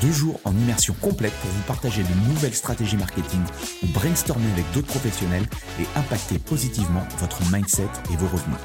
Deux 0.00 0.12
jours 0.12 0.40
en 0.44 0.52
immersion 0.52 0.94
complète 1.00 1.32
pour 1.40 1.50
vous 1.50 1.62
partager 1.62 2.02
de 2.02 2.28
nouvelles 2.28 2.54
stratégies 2.54 2.96
marketing 2.96 3.40
ou 3.82 3.86
brainstormer 3.88 4.50
avec 4.52 4.70
d'autres 4.72 4.86
professionnels 4.86 5.46
et 5.80 5.98
impacter 5.98 6.38
positivement 6.38 7.02
votre 7.18 7.40
mindset 7.52 7.88
et 8.12 8.16
vos 8.16 8.28
revenus. 8.28 8.58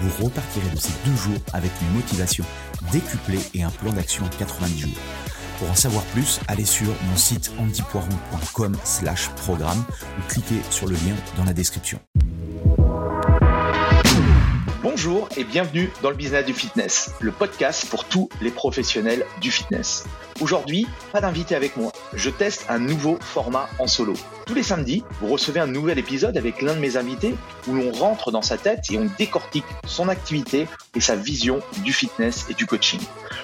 Vous 0.00 0.24
repartirez 0.24 0.70
de 0.70 0.78
ces 0.78 0.92
deux 1.04 1.16
jours 1.16 1.40
avec 1.52 1.70
une 1.82 1.94
motivation 1.94 2.44
décuplée 2.92 3.40
et 3.54 3.62
un 3.62 3.70
plan 3.70 3.92
d'action 3.92 4.24
en 4.24 4.28
90 4.28 4.78
jours. 4.80 4.98
Pour 5.58 5.70
en 5.70 5.74
savoir 5.74 6.04
plus, 6.04 6.40
allez 6.46 6.64
sur 6.64 6.86
mon 6.86 7.16
site 7.16 7.50
antipoiron.com 7.58 8.76
slash 8.84 9.28
programme 9.30 9.84
ou 10.18 10.22
cliquez 10.28 10.60
sur 10.70 10.86
le 10.86 10.94
lien 10.94 11.16
dans 11.36 11.44
la 11.44 11.52
description. 11.52 11.98
Bonjour 14.82 15.28
et 15.36 15.44
bienvenue 15.44 15.90
dans 16.02 16.10
le 16.10 16.16
business 16.16 16.46
du 16.46 16.54
fitness, 16.54 17.10
le 17.20 17.32
podcast 17.32 17.88
pour 17.90 18.04
tous 18.04 18.28
les 18.40 18.50
professionnels 18.50 19.24
du 19.40 19.50
fitness. 19.50 20.04
Aujourd'hui, 20.40 20.86
pas 21.10 21.20
d'invité 21.20 21.56
avec 21.56 21.76
moi. 21.76 21.90
Je 22.14 22.30
teste 22.30 22.64
un 22.68 22.78
nouveau 22.78 23.18
format 23.20 23.68
en 23.80 23.88
solo. 23.88 24.14
Tous 24.46 24.54
les 24.54 24.62
samedis, 24.62 25.02
vous 25.20 25.26
recevez 25.26 25.58
un 25.58 25.66
nouvel 25.66 25.98
épisode 25.98 26.36
avec 26.36 26.62
l'un 26.62 26.74
de 26.74 26.78
mes 26.78 26.96
invités 26.96 27.34
où 27.66 27.74
l'on 27.74 27.90
rentre 27.90 28.30
dans 28.30 28.40
sa 28.40 28.56
tête 28.56 28.84
et 28.92 28.98
on 28.98 29.08
décortique 29.18 29.64
son 29.84 30.08
activité 30.08 30.68
et 30.94 31.00
sa 31.00 31.16
vision 31.16 31.58
du 31.84 31.92
fitness 31.92 32.46
et 32.48 32.54
du 32.54 32.66
coaching. 32.66 33.00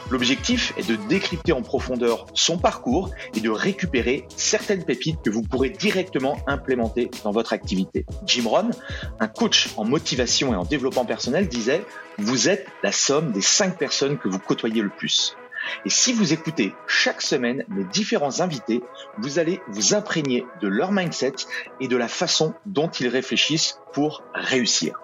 L'objectif 0.08 0.72
est 0.76 0.88
de 0.88 0.94
décrypter 0.94 1.52
en 1.52 1.62
profondeur 1.62 2.26
son 2.34 2.58
parcours 2.58 3.10
et 3.34 3.40
de 3.40 3.50
récupérer 3.50 4.28
certaines 4.36 4.84
pépites 4.84 5.20
que 5.22 5.30
vous 5.30 5.42
pourrez 5.42 5.70
directement 5.70 6.38
implémenter 6.46 7.10
dans 7.24 7.32
votre 7.32 7.52
activité. 7.52 8.06
Jim 8.24 8.44
Rohn, 8.46 8.70
un 9.18 9.28
coach 9.28 9.70
en 9.76 9.84
motivation 9.84 10.52
et 10.52 10.56
en 10.56 10.64
développement 10.64 11.04
personnel, 11.04 11.48
disait 11.48 11.84
Vous 12.18 12.48
êtes 12.48 12.68
la 12.84 12.92
somme 12.92 13.32
des 13.32 13.42
cinq 13.42 13.78
personnes 13.78 14.16
que 14.16 14.28
vous 14.28 14.38
côtoyez 14.38 14.80
le 14.80 14.90
plus. 14.90 15.36
Et 15.84 15.90
si 15.90 16.12
vous 16.12 16.32
écoutez 16.32 16.74
chaque 16.86 17.22
semaine 17.22 17.64
mes 17.68 17.84
différents 17.84 18.40
invités, 18.40 18.82
vous 19.18 19.38
allez 19.38 19.60
vous 19.68 19.94
imprégner 19.94 20.44
de 20.60 20.68
leur 20.68 20.92
mindset 20.92 21.34
et 21.80 21.88
de 21.88 21.96
la 21.96 22.08
façon 22.08 22.54
dont 22.66 22.88
ils 22.88 23.08
réfléchissent 23.08 23.78
pour 23.92 24.22
réussir. 24.34 25.00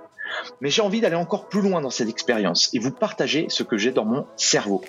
Mais 0.60 0.70
j'ai 0.70 0.82
envie 0.82 1.00
d'aller 1.00 1.16
encore 1.16 1.48
plus 1.48 1.60
loin 1.60 1.80
dans 1.80 1.90
cette 1.90 2.08
expérience 2.08 2.70
et 2.72 2.78
vous 2.78 2.90
partager 2.90 3.46
ce 3.48 3.62
que 3.62 3.76
j'ai 3.76 3.90
dans 3.90 4.04
mon 4.04 4.26
cerveau. 4.36 4.82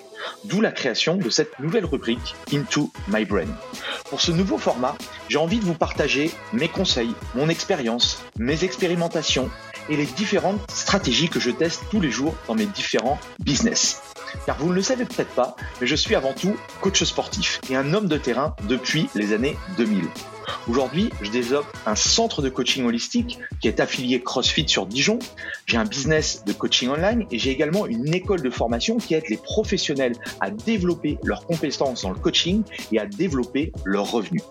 D'où 0.44 0.60
la 0.60 0.72
création 0.72 1.16
de 1.16 1.30
cette 1.30 1.58
nouvelle 1.58 1.84
rubrique 1.84 2.34
Into 2.52 2.90
My 3.08 3.24
Brain. 3.24 3.48
Pour 4.08 4.20
ce 4.20 4.30
nouveau 4.30 4.58
format, 4.58 4.96
j'ai 5.28 5.38
envie 5.38 5.58
de 5.58 5.64
vous 5.64 5.74
partager 5.74 6.30
mes 6.52 6.68
conseils, 6.68 7.14
mon 7.34 7.48
expérience, 7.48 8.22
mes 8.38 8.64
expérimentations 8.64 9.50
et 9.88 9.96
les 9.96 10.06
différentes 10.06 10.60
stratégies 10.70 11.28
que 11.28 11.40
je 11.40 11.50
teste 11.50 11.82
tous 11.90 12.00
les 12.00 12.10
jours 12.10 12.34
dans 12.48 12.54
mes 12.54 12.66
différents 12.66 13.18
business. 13.40 14.02
Car 14.46 14.58
vous 14.58 14.70
ne 14.70 14.74
le 14.74 14.82
savez 14.82 15.04
peut-être 15.04 15.34
pas, 15.34 15.56
mais 15.80 15.86
je 15.86 15.96
suis 15.96 16.14
avant 16.14 16.32
tout 16.32 16.56
coach 16.80 17.02
sportif 17.04 17.60
et 17.70 17.76
un 17.76 17.92
homme 17.94 18.08
de 18.08 18.16
terrain 18.16 18.56
depuis 18.68 19.08
les 19.14 19.32
années 19.32 19.56
2000. 19.76 20.04
Aujourd'hui, 20.68 21.10
je 21.20 21.30
développe 21.30 21.66
un 21.86 21.94
centre 21.94 22.42
de 22.42 22.48
coaching 22.48 22.84
holistique 22.84 23.38
qui 23.60 23.68
est 23.68 23.80
affilié 23.80 24.22
CrossFit 24.22 24.68
sur 24.68 24.86
Dijon. 24.86 25.18
J'ai 25.66 25.76
un 25.76 25.84
business 25.84 26.44
de 26.44 26.52
coaching 26.52 26.88
online 26.90 27.26
et 27.30 27.38
j'ai 27.38 27.50
également 27.50 27.86
une 27.86 28.12
école 28.14 28.42
de 28.42 28.50
formation 28.50 28.96
qui 28.96 29.14
aide 29.14 29.28
les 29.28 29.36
professionnels 29.36 30.14
à 30.40 30.50
développer 30.50 31.18
leurs 31.24 31.46
compétences 31.46 32.02
dans 32.02 32.10
le 32.10 32.18
coaching 32.18 32.62
et 32.90 32.98
à 32.98 33.06
développer 33.06 33.72
leurs 33.84 34.10
revenus. 34.10 34.42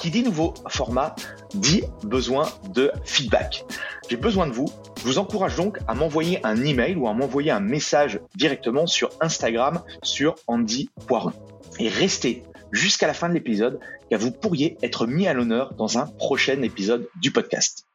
Qui 0.00 0.10
dit 0.10 0.22
nouveau 0.22 0.54
format 0.68 1.14
dit 1.54 1.82
besoin 2.04 2.48
de 2.70 2.90
feedback. 3.04 3.64
J'ai 4.12 4.18
besoin 4.18 4.46
de 4.46 4.52
vous. 4.52 4.66
Je 4.98 5.04
vous 5.04 5.16
encourage 5.16 5.56
donc 5.56 5.78
à 5.88 5.94
m'envoyer 5.94 6.38
un 6.44 6.62
email 6.62 6.96
ou 6.96 7.08
à 7.08 7.14
m'envoyer 7.14 7.50
un 7.50 7.60
message 7.60 8.20
directement 8.34 8.86
sur 8.86 9.08
Instagram 9.22 9.82
sur 10.02 10.34
Andy 10.46 10.90
Poiron. 11.06 11.32
Et 11.78 11.88
restez 11.88 12.42
jusqu'à 12.72 13.06
la 13.06 13.14
fin 13.14 13.30
de 13.30 13.32
l'épisode 13.32 13.80
car 14.10 14.20
vous 14.20 14.30
pourriez 14.30 14.76
être 14.82 15.06
mis 15.06 15.26
à 15.28 15.32
l'honneur 15.32 15.72
dans 15.76 15.96
un 15.96 16.04
prochain 16.04 16.60
épisode 16.60 17.08
du 17.22 17.32
podcast. 17.32 17.86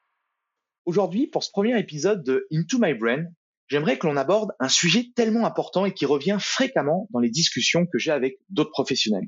Aujourd'hui, 0.88 1.28
pour 1.28 1.44
ce 1.44 1.52
premier 1.52 1.78
épisode 1.78 2.24
de 2.24 2.48
Into 2.52 2.80
My 2.80 2.96
Brain, 2.96 3.26
j'aimerais 3.68 4.00
que 4.00 4.08
l'on 4.08 4.18
aborde 4.18 4.54
un 4.60 4.70
sujet 4.70 5.12
tellement 5.16 5.46
important 5.46 5.86
et 5.86 5.94
qui 5.94 6.08
revient 6.08 6.38
fréquemment 6.40 7.08
dans 7.12 7.20
les 7.20 7.30
discussions 7.30 7.86
que 7.86 8.00
j'ai 8.00 8.10
avec 8.10 8.40
d'autres 8.50 8.72
professionnels. 8.72 9.28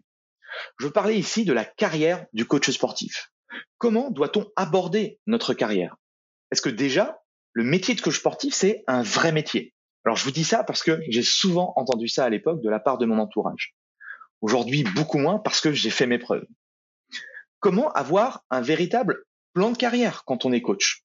Je 0.79 0.87
veux 0.87 0.91
parler 0.91 1.17
ici 1.17 1.45
de 1.45 1.53
la 1.53 1.65
carrière 1.65 2.25
du 2.33 2.45
coach 2.45 2.67
sportif. 2.71 3.31
Comment 3.77 4.09
doit-on 4.09 4.47
aborder 4.55 5.19
notre 5.27 5.53
carrière? 5.53 5.95
Est-ce 6.51 6.61
que 6.61 6.69
déjà, 6.69 7.21
le 7.53 7.63
métier 7.63 7.95
de 7.95 8.01
coach 8.01 8.17
sportif, 8.17 8.53
c'est 8.53 8.83
un 8.87 9.01
vrai 9.01 9.31
métier? 9.31 9.73
Alors 10.05 10.15
je 10.15 10.23
vous 10.23 10.31
dis 10.31 10.43
ça 10.43 10.63
parce 10.63 10.83
que 10.83 11.01
j'ai 11.09 11.23
souvent 11.23 11.73
entendu 11.75 12.07
ça 12.07 12.25
à 12.25 12.29
l'époque 12.29 12.61
de 12.61 12.69
la 12.69 12.79
part 12.79 12.97
de 12.97 13.05
mon 13.05 13.19
entourage. 13.19 13.75
Aujourd'hui, 14.41 14.83
beaucoup 14.95 15.17
moins 15.17 15.39
parce 15.39 15.61
que 15.61 15.73
j'ai 15.73 15.89
fait 15.89 16.07
mes 16.07 16.19
preuves. 16.19 16.47
Comment 17.59 17.91
avoir 17.91 18.45
un 18.49 18.61
véritable 18.61 19.25
plan 19.53 19.71
de 19.71 19.77
carrière 19.77 20.23
quand 20.25 20.45
on 20.45 20.53
est 20.53 20.61
coach? 20.61 21.03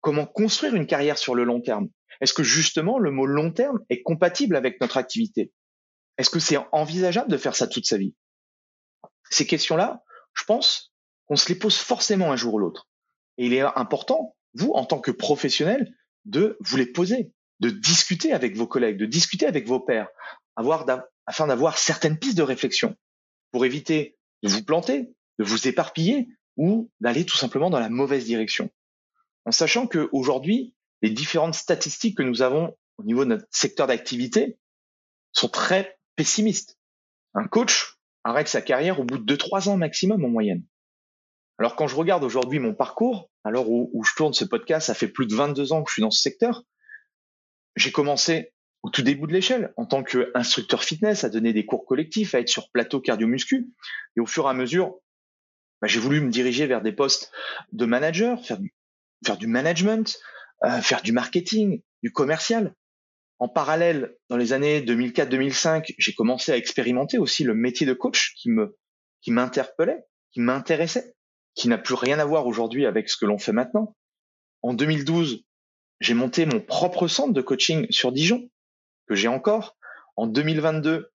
Comment 0.00 0.26
construire 0.26 0.74
une 0.74 0.86
carrière 0.86 1.18
sur 1.18 1.34
le 1.34 1.42
long 1.44 1.60
terme? 1.60 1.88
Est-ce 2.20 2.34
que 2.34 2.44
justement 2.44 2.98
le 2.98 3.10
mot 3.10 3.26
long 3.26 3.52
terme 3.52 3.80
est 3.90 4.02
compatible 4.02 4.56
avec 4.56 4.80
notre 4.80 4.96
activité? 4.96 5.52
Est-ce 6.16 6.30
que 6.30 6.38
c'est 6.38 6.58
envisageable 6.72 7.30
de 7.30 7.36
faire 7.36 7.56
ça 7.56 7.66
toute 7.66 7.86
sa 7.86 7.96
vie? 7.96 8.14
Ces 9.30 9.46
questions-là, 9.46 10.02
je 10.34 10.44
pense 10.44 10.94
qu'on 11.26 11.36
se 11.36 11.48
les 11.48 11.58
pose 11.58 11.76
forcément 11.76 12.32
un 12.32 12.36
jour 12.36 12.54
ou 12.54 12.58
l'autre. 12.58 12.88
Et 13.36 13.46
il 13.46 13.52
est 13.52 13.60
important, 13.60 14.36
vous, 14.54 14.72
en 14.72 14.84
tant 14.84 15.00
que 15.00 15.10
professionnel, 15.10 15.94
de 16.24 16.56
vous 16.60 16.76
les 16.76 16.86
poser, 16.86 17.32
de 17.60 17.70
discuter 17.70 18.32
avec 18.32 18.56
vos 18.56 18.66
collègues, 18.66 18.98
de 18.98 19.06
discuter 19.06 19.46
avec 19.46 19.66
vos 19.66 19.80
pairs, 19.80 20.08
afin 21.26 21.46
d'avoir 21.46 21.78
certaines 21.78 22.18
pistes 22.18 22.36
de 22.36 22.42
réflexion 22.42 22.96
pour 23.52 23.64
éviter 23.64 24.16
de 24.42 24.48
vous 24.48 24.64
planter, 24.64 25.12
de 25.38 25.44
vous 25.44 25.68
éparpiller 25.68 26.28
ou 26.56 26.90
d'aller 27.00 27.24
tout 27.24 27.36
simplement 27.36 27.70
dans 27.70 27.80
la 27.80 27.88
mauvaise 27.88 28.24
direction. 28.24 28.70
En 29.44 29.52
sachant 29.52 29.86
qu'aujourd'hui, 29.86 30.74
les 31.02 31.10
différentes 31.10 31.54
statistiques 31.54 32.16
que 32.18 32.22
nous 32.22 32.42
avons 32.42 32.76
au 32.98 33.04
niveau 33.04 33.24
de 33.24 33.30
notre 33.30 33.46
secteur 33.50 33.86
d'activité 33.86 34.58
sont 35.32 35.48
très 35.48 35.98
pessimistes. 36.16 36.76
Un 37.34 37.46
coach 37.46 37.98
arrête 38.24 38.48
sa 38.48 38.60
carrière 38.60 38.98
au 38.98 39.04
bout 39.04 39.18
de 39.18 39.36
2-3 39.36 39.68
ans 39.68 39.76
maximum 39.76 40.24
en 40.24 40.28
moyenne. 40.28 40.64
Alors 41.58 41.76
quand 41.76 41.86
je 41.86 41.96
regarde 41.96 42.24
aujourd'hui 42.24 42.58
mon 42.58 42.74
parcours, 42.74 43.30
alors 43.48 43.70
où, 43.70 43.90
où, 43.92 44.04
je 44.04 44.14
tourne 44.14 44.34
ce 44.34 44.44
podcast, 44.44 44.86
ça 44.86 44.94
fait 44.94 45.08
plus 45.08 45.26
de 45.26 45.34
22 45.34 45.72
ans 45.72 45.82
que 45.82 45.90
je 45.90 45.94
suis 45.94 46.02
dans 46.02 46.10
ce 46.10 46.20
secteur. 46.20 46.62
J'ai 47.76 47.90
commencé 47.90 48.52
au 48.82 48.90
tout 48.90 49.02
début 49.02 49.26
de 49.26 49.32
l'échelle, 49.32 49.72
en 49.76 49.86
tant 49.86 50.02
qu'instructeur 50.02 50.84
fitness, 50.84 51.24
à 51.24 51.30
donner 51.30 51.52
des 51.52 51.66
cours 51.66 51.84
collectifs, 51.84 52.34
à 52.34 52.40
être 52.40 52.48
sur 52.48 52.70
plateau 52.70 53.00
cardio-muscu. 53.00 53.68
Et 54.16 54.20
au 54.20 54.26
fur 54.26 54.46
et 54.46 54.50
à 54.50 54.54
mesure, 54.54 55.00
bah, 55.80 55.88
j'ai 55.88 55.98
voulu 55.98 56.20
me 56.20 56.30
diriger 56.30 56.66
vers 56.66 56.82
des 56.82 56.92
postes 56.92 57.32
de 57.72 57.86
manager, 57.86 58.44
faire 58.44 58.58
du, 58.58 58.74
faire 59.24 59.36
du 59.36 59.46
management, 59.46 60.18
euh, 60.64 60.80
faire 60.80 61.02
du 61.02 61.12
marketing, 61.12 61.82
du 62.02 62.12
commercial. 62.12 62.74
En 63.40 63.48
parallèle, 63.48 64.16
dans 64.28 64.36
les 64.36 64.52
années 64.52 64.80
2004-2005, 64.80 65.94
j'ai 65.96 66.12
commencé 66.12 66.52
à 66.52 66.56
expérimenter 66.56 67.18
aussi 67.18 67.44
le 67.44 67.54
métier 67.54 67.86
de 67.86 67.94
coach 67.94 68.34
qui 68.36 68.50
me 68.50 68.76
qui 69.20 69.32
m'interpellait, 69.32 70.04
qui 70.32 70.40
m'intéressait, 70.40 71.14
qui 71.58 71.66
n'a 71.66 71.76
plus 71.76 71.94
rien 71.94 72.20
à 72.20 72.24
voir 72.24 72.46
aujourd'hui 72.46 72.86
avec 72.86 73.08
ce 73.08 73.16
que 73.16 73.26
l'on 73.26 73.36
fait 73.36 73.52
maintenant. 73.52 73.96
En 74.62 74.74
2012, 74.74 75.44
j'ai 75.98 76.14
monté 76.14 76.46
mon 76.46 76.60
propre 76.60 77.08
centre 77.08 77.32
de 77.32 77.42
coaching 77.42 77.88
sur 77.90 78.12
Dijon 78.12 78.48
que 79.08 79.16
j'ai 79.16 79.26
encore. 79.26 79.76
En 80.14 80.28
2022, 80.28 81.10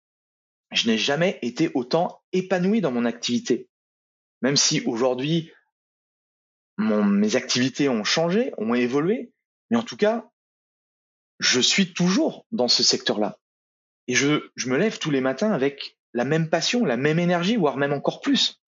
je 0.72 0.88
n'ai 0.88 0.96
jamais 0.96 1.38
été 1.42 1.70
autant 1.74 2.22
épanoui 2.32 2.80
dans 2.80 2.90
mon 2.90 3.04
activité. 3.04 3.68
Même 4.40 4.56
si 4.56 4.80
aujourd'hui, 4.86 5.52
mes 6.78 7.36
activités 7.36 7.90
ont 7.90 8.04
changé, 8.04 8.54
ont 8.56 8.72
évolué, 8.72 9.34
mais 9.70 9.76
en 9.76 9.82
tout 9.82 9.98
cas, 9.98 10.30
je 11.38 11.60
suis 11.60 11.92
toujours 11.92 12.46
dans 12.50 12.68
ce 12.68 12.82
secteur-là. 12.82 13.38
Et 14.08 14.14
je, 14.14 14.40
me 14.66 14.78
lève 14.78 14.98
tous 14.98 15.10
les 15.10 15.20
matins 15.20 15.52
avec 15.52 15.98
la 16.14 16.24
même 16.24 16.48
passion, 16.48 16.86
la 16.86 16.96
même 16.96 17.18
énergie, 17.18 17.56
voire 17.56 17.76
même 17.76 17.92
encore 17.92 18.22
plus. 18.22 18.59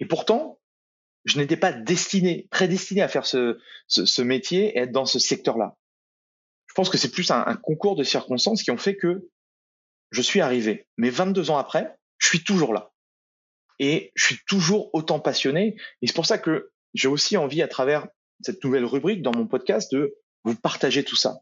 Et 0.00 0.06
pourtant, 0.06 0.60
je 1.24 1.38
n'étais 1.38 1.56
pas 1.56 1.72
destiné, 1.72 2.48
prédestiné 2.50 3.02
à 3.02 3.08
faire 3.08 3.26
ce, 3.26 4.22
métier 4.22 4.76
et 4.76 4.78
être 4.80 4.92
dans 4.92 5.06
ce 5.06 5.18
secteur-là 5.18 5.76
je 6.74 6.82
pense 6.82 6.90
que 6.90 6.98
c'est 6.98 7.12
plus 7.12 7.30
un, 7.30 7.54
concours 7.54 7.94
de 7.94 8.02
circonstances 8.02 8.64
qui 8.64 8.72
ont 8.72 8.76
fait 8.76 8.96
que 8.96 9.28
je 10.10 10.20
suis 10.20 10.40
arrivé. 10.40 10.88
Mais 10.96 11.08
22 11.08 11.50
ans 11.50 11.56
après, 11.56 11.96
je 12.18 12.26
suis 12.26 12.42
toujours 12.42 12.74
là. 12.74 12.92
Et 13.78 14.10
je 14.16 14.24
suis 14.24 14.38
toujours 14.48 14.90
autant 14.92 15.20
passionné. 15.20 15.76
Et 16.02 16.08
c'est 16.08 16.16
pour 16.16 16.26
ça 16.26 16.36
que 16.36 16.72
j'ai 16.92 17.06
aussi 17.06 17.36
envie, 17.36 17.62
à 17.62 17.68
travers 17.68 18.08
cette 18.40 18.64
nouvelle 18.64 18.84
rubrique 18.84 19.22
dans 19.22 19.30
mon 19.30 19.46
podcast, 19.46 19.94
de 19.94 20.16
vous 20.42 20.56
partager 20.56 21.04
tout 21.04 21.14
ça. 21.14 21.38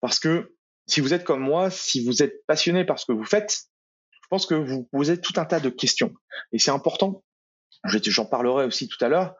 Parce 0.00 0.18
que 0.18 0.56
si 0.86 1.02
vous 1.02 1.12
êtes 1.12 1.24
comme 1.24 1.40
moi, 1.40 1.68
si 1.68 2.02
vous 2.02 2.22
êtes 2.22 2.46
passionné 2.46 2.86
par 2.86 2.98
ce 2.98 3.04
que 3.04 3.12
vous 3.12 3.26
faites, 3.26 3.64
je 4.12 4.28
pense 4.30 4.46
que 4.46 4.54
vous 4.54 4.84
posez 4.84 5.20
tout 5.20 5.34
un 5.36 5.44
tas 5.44 5.60
de 5.60 5.68
questions. 5.68 6.14
Et 6.52 6.58
c'est 6.58 6.70
important, 6.70 7.22
j'en 7.84 8.26
parlerai 8.26 8.64
aussi 8.64 8.88
tout 8.88 9.02
à 9.04 9.08
l'heure, 9.08 9.34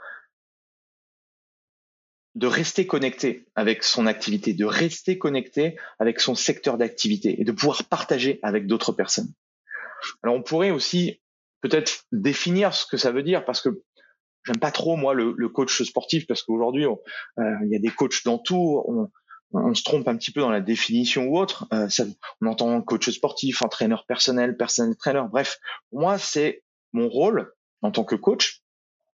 de 2.37 2.47
rester 2.47 2.87
connecté 2.87 3.47
avec 3.55 3.83
son 3.83 4.07
activité, 4.07 4.55
de 4.55 4.65
rester 4.65 5.19
connecté 5.19 5.77
avec 5.99 6.21
son 6.21 6.35
secteur 6.35 6.79
d'activité 6.79 7.41
et 7.41 7.45
de 7.45 7.53
pouvoir 7.53 7.85
partager 7.85 8.39
avec 8.43 8.67
d'autres 8.67 8.93
personnes. 8.93 9.33
Alors 10.23 10.37
on 10.37 10.43
pourrait 10.43 10.71
aussi 10.71 11.21
peut-être 11.61 12.05
définir 12.13 12.75
ce 12.75 12.87
que 12.87 12.97
ça 12.97 13.11
veut 13.11 13.23
dire 13.23 13.45
parce 13.45 13.61
que 13.61 13.83
j'aime 14.45 14.59
pas 14.59 14.71
trop 14.71 14.97
moi 14.97 15.13
le, 15.13 15.49
coach 15.49 15.83
sportif 15.83 16.27
parce 16.27 16.43
qu'aujourd'hui 16.43 16.87
euh, 16.87 17.57
il 17.65 17.71
y 17.71 17.77
a 17.77 17.81
des 17.81 17.91
coachs 17.91 18.25
dans 18.25 18.39
tout, 18.39 18.83
on, 18.87 19.11
on, 19.53 19.75
se 19.75 19.83
trompe 19.83 20.09
un 20.09 20.17
petit 20.17 20.33
peu 20.33 20.41
dans 20.41 20.51
la 20.51 20.61
définition 20.61 21.27
ou 21.27 21.39
autre. 21.39 21.67
Euh, 21.73 21.89
ça, 21.89 22.05
on 22.41 22.47
entend 22.47 22.81
coach 22.81 23.11
sportif, 23.11 23.61
entraîneur 23.63 24.07
personnel, 24.07 24.57
personnel 24.57 24.97
trainer. 24.97 25.25
Bref, 25.31 25.59
moi 25.93 26.17
c'est 26.17 26.63
mon 26.93 27.09
rôle 27.09 27.53
en 27.83 27.91
tant 27.91 28.05
que 28.05 28.15
coach, 28.15 28.63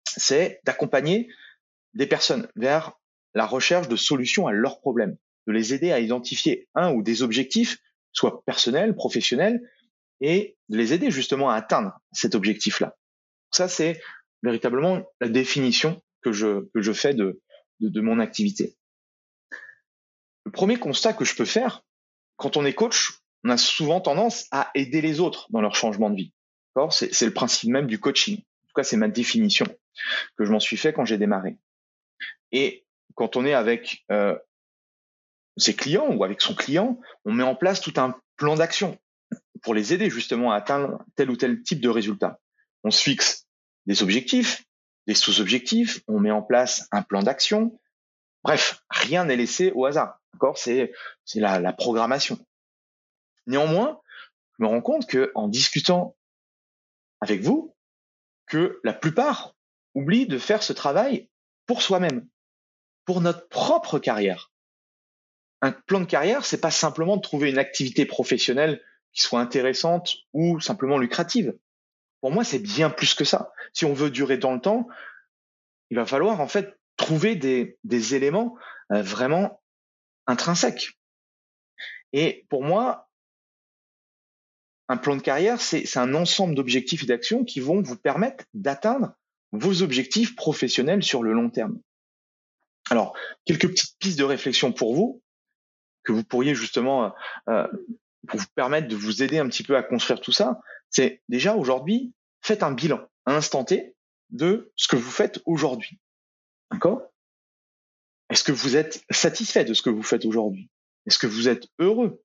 c'est 0.06 0.60
d'accompagner 0.64 1.28
des 1.94 2.08
personnes 2.08 2.48
vers 2.56 2.94
la 3.34 3.46
recherche 3.46 3.88
de 3.88 3.96
solutions 3.96 4.48
à 4.48 4.52
leurs 4.52 4.80
problèmes, 4.80 5.18
de 5.48 5.54
les 5.54 5.74
aider 5.74 5.92
à 5.92 6.00
identifier 6.00 6.68
un 6.76 6.92
ou 6.94 7.04
des 7.04 7.24
objectifs, 7.24 7.80
soit 8.12 8.44
personnels, 8.46 8.96
professionnels, 8.96 9.62
et 10.22 10.58
de 10.70 10.78
les 10.78 10.94
aider 10.94 11.12
justement 11.12 11.50
à 11.50 11.56
atteindre 11.56 12.00
cet 12.12 12.36
objectif-là. 12.36 12.96
Ça, 13.52 13.68
c'est 13.68 14.00
véritablement 14.42 15.04
la 15.20 15.30
définition 15.30 16.02
que 16.22 16.32
je, 16.32 16.70
que 16.74 16.82
je 16.82 16.94
fais 16.94 17.14
de, 17.14 17.42
de, 17.80 17.90
de, 17.90 18.02
mon 18.02 18.20
activité. 18.20 18.78
Le 20.46 20.52
premier 20.52 20.78
constat 20.78 21.14
que 21.14 21.26
je 21.26 21.36
peux 21.36 21.46
faire, 21.46 21.84
quand 22.38 22.58
on 22.58 22.66
est 22.66 22.74
coach, 22.74 23.20
on 23.44 23.50
a 23.50 23.58
souvent 23.58 24.00
tendance 24.00 24.46
à 24.52 24.70
aider 24.76 25.02
les 25.02 25.20
autres 25.20 25.48
dans 25.52 25.62
leur 25.62 25.76
changement 25.76 26.10
de 26.10 26.16
vie. 26.16 26.34
C'est 26.90 27.26
le 27.26 27.34
principe 27.34 27.70
même 27.70 27.88
du 27.88 28.00
coaching. 28.00 28.42
Tout 28.74 28.82
cas, 28.82 28.84
c'est 28.84 28.98
ma 28.98 29.08
définition 29.08 29.68
que 30.36 30.46
je 30.46 30.52
m'en 30.52 30.60
suis 30.60 30.78
fait 30.78 30.94
quand 30.94 31.06
j'ai 31.06 31.20
démarré. 31.20 31.58
Et 32.52 32.88
quand 33.14 33.36
on 33.36 33.46
est 33.46 33.54
avec 33.54 34.04
euh, 34.12 34.36
ses 35.58 35.76
clients 35.76 36.12
ou 36.12 36.24
avec 36.24 36.42
son 36.42 36.56
client, 36.56 37.00
on 37.24 37.32
met 37.32 37.44
en 37.44 37.56
place 37.56 37.82
tout 37.82 37.94
un 37.98 38.20
plan 38.36 38.56
d'action 38.56 38.98
pour 39.62 39.76
les 39.76 39.94
aider 39.94 40.10
justement 40.10 40.52
à 40.52 40.56
atteindre 40.56 41.06
tel 41.16 41.30
ou 41.30 41.36
tel 41.36 41.62
type 41.62 41.82
de 41.82 41.90
résultat. 41.90 42.40
On 42.84 42.90
se 42.90 43.04
fixe 43.04 43.46
des 43.86 44.02
objectifs, 44.02 44.64
des 45.06 45.14
sous-objectifs, 45.14 46.02
on 46.08 46.20
met 46.20 46.32
en 46.32 46.42
place 46.42 46.88
un 46.92 47.04
plan 47.04 47.22
d'action. 47.22 47.80
Bref, 48.44 48.82
rien 48.90 49.26
n'est 49.26 49.36
laissé 49.36 49.72
au 49.76 49.86
hasard. 49.86 50.20
D'accord? 50.34 50.58
C'est 50.58 50.92
c'est 51.26 51.40
la, 51.40 51.60
la 51.60 51.74
programmation. 51.74 52.44
Néanmoins, 53.46 54.02
je 54.58 54.64
me 54.64 54.68
rends 54.68 54.82
compte 54.82 55.08
que 55.08 55.32
en 55.36 55.48
discutant 55.48 56.18
avec 57.22 57.42
vous, 57.42 57.73
que 58.48 58.80
la 58.84 58.94
plupart 58.94 59.56
oublient 59.94 60.28
de 60.28 60.38
faire 60.38 60.64
ce 60.64 60.74
travail 60.74 61.30
pour 61.66 61.82
soi-même 61.82 62.28
pour 63.06 63.22
notre 63.22 63.48
propre 63.50 64.00
carrière. 64.00 64.52
Un 65.62 65.72
plan 65.72 66.00
de 66.00 66.06
carrière, 66.06 66.46
c'est 66.46 66.60
pas 66.60 66.72
simplement 66.72 67.18
de 67.18 67.22
trouver 67.22 67.50
une 67.50 67.58
activité 67.58 68.06
professionnelle 68.06 68.82
qui 69.12 69.22
soit 69.22 69.40
intéressante 69.40 70.16
ou 70.34 70.60
simplement 70.60 70.98
lucrative. 70.98 71.58
Pour 72.22 72.32
moi, 72.32 72.44
c'est 72.44 72.60
bien 72.60 72.90
plus 72.90 73.14
que 73.14 73.26
ça. 73.26 73.52
Si 73.74 73.86
on 73.86 73.94
veut 73.94 74.10
durer 74.10 74.38
dans 74.38 74.54
le 74.54 74.62
temps, 74.62 74.88
il 75.90 75.98
va 75.98 76.06
falloir 76.06 76.42
en 76.42 76.48
fait 76.48 76.78
trouver 76.98 77.36
des, 77.36 78.16
éléments 78.16 78.58
euh, 78.92 79.02
vraiment 79.02 79.62
intrinsèques. 80.28 81.00
Et 82.14 82.46
pour 82.50 82.64
moi, 82.64 83.10
un 84.90 84.98
plan 84.98 85.16
de 85.16 85.22
carrière, 85.22 85.62
c'est 85.62 85.98
un 85.98 86.14
ensemble 86.14 86.56
d'objectifs 86.56 87.04
et 87.04 87.08
d'actions 87.08 87.46
qui 87.46 87.60
vont 87.60 87.82
vous 87.82 87.96
permettre 87.96 88.46
d'atteindre 88.54 89.14
vos 89.52 89.82
objectifs 89.82 90.36
professionnels 90.36 91.04
sur 91.04 91.24
le 91.24 91.34
long 91.34 91.50
terme. 91.50 91.80
Alors, 92.90 93.16
quelques 93.46 93.70
petites 93.70 93.98
pistes 94.00 94.20
de 94.20 94.24
réflexion 94.24 94.74
pour 94.74 94.94
vous, 94.94 95.22
que 96.04 96.12
vous 96.12 96.24
pourriez 96.24 96.54
justement, 96.54 97.06
euh, 97.06 97.10
euh, 97.50 97.68
vous 98.32 98.46
permettre 98.56 98.88
de 98.88 98.96
vous 98.96 99.24
aider 99.24 99.40
un 99.40 99.48
petit 99.48 99.64
peu 99.64 99.78
à 99.78 99.84
construire 99.84 100.20
tout 100.20 100.32
ça, 100.32 100.60
c'est 100.90 101.22
déjà 101.30 101.56
aujourd'hui, 101.56 102.14
faites 102.42 102.64
un 102.64 102.72
bilan 102.72 103.08
à 103.26 103.36
instant 103.36 103.64
T 103.64 103.96
de 104.32 104.72
ce 104.76 104.88
que 104.88 104.96
vous 104.96 105.12
faites 105.12 105.42
aujourd'hui. 105.46 106.00
D'accord? 106.72 107.02
Est-ce 108.30 108.44
que 108.44 108.52
vous 108.52 108.76
êtes 108.76 109.04
satisfait 109.10 109.64
de 109.64 109.74
ce 109.74 109.82
que 109.82 109.90
vous 109.90 110.04
faites 110.04 110.26
aujourd'hui? 110.26 110.70
Est-ce 111.06 111.20
que 111.20 111.28
vous 111.28 111.48
êtes 111.48 111.68
heureux 111.80 112.22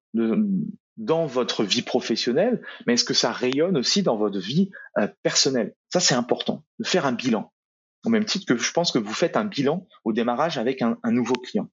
dans 0.97 1.27
votre 1.27 1.65
vie 1.65 1.83
professionnelle, 1.83 2.63
mais 2.87 2.95
est-ce 2.95 3.05
que 3.05 3.15
ça 3.15 3.33
rayonne 3.33 3.77
aussi 3.77 4.03
dans 4.03 4.17
votre 4.17 4.39
vie 4.39 4.71
euh, 4.99 5.07
personnelle? 5.23 5.75
Ça, 5.93 6.01
c'est 6.01 6.15
important, 6.15 6.65
de 6.79 6.87
faire 6.87 7.07
un 7.07 7.13
bilan 7.13 7.53
au 8.05 8.11
même 8.11 8.25
titre 8.25 8.47
que 8.47 8.57
je 8.57 8.73
pense 8.73 8.93
que 8.93 8.99
vous 8.99 9.13
faites 9.13 9.37
un 9.37 9.45
bilan 9.45 9.87
au 10.05 10.13
démarrage 10.13 10.59
avec 10.59 10.83
un, 10.83 10.99
nouveau 11.07 11.35
client. 11.35 11.69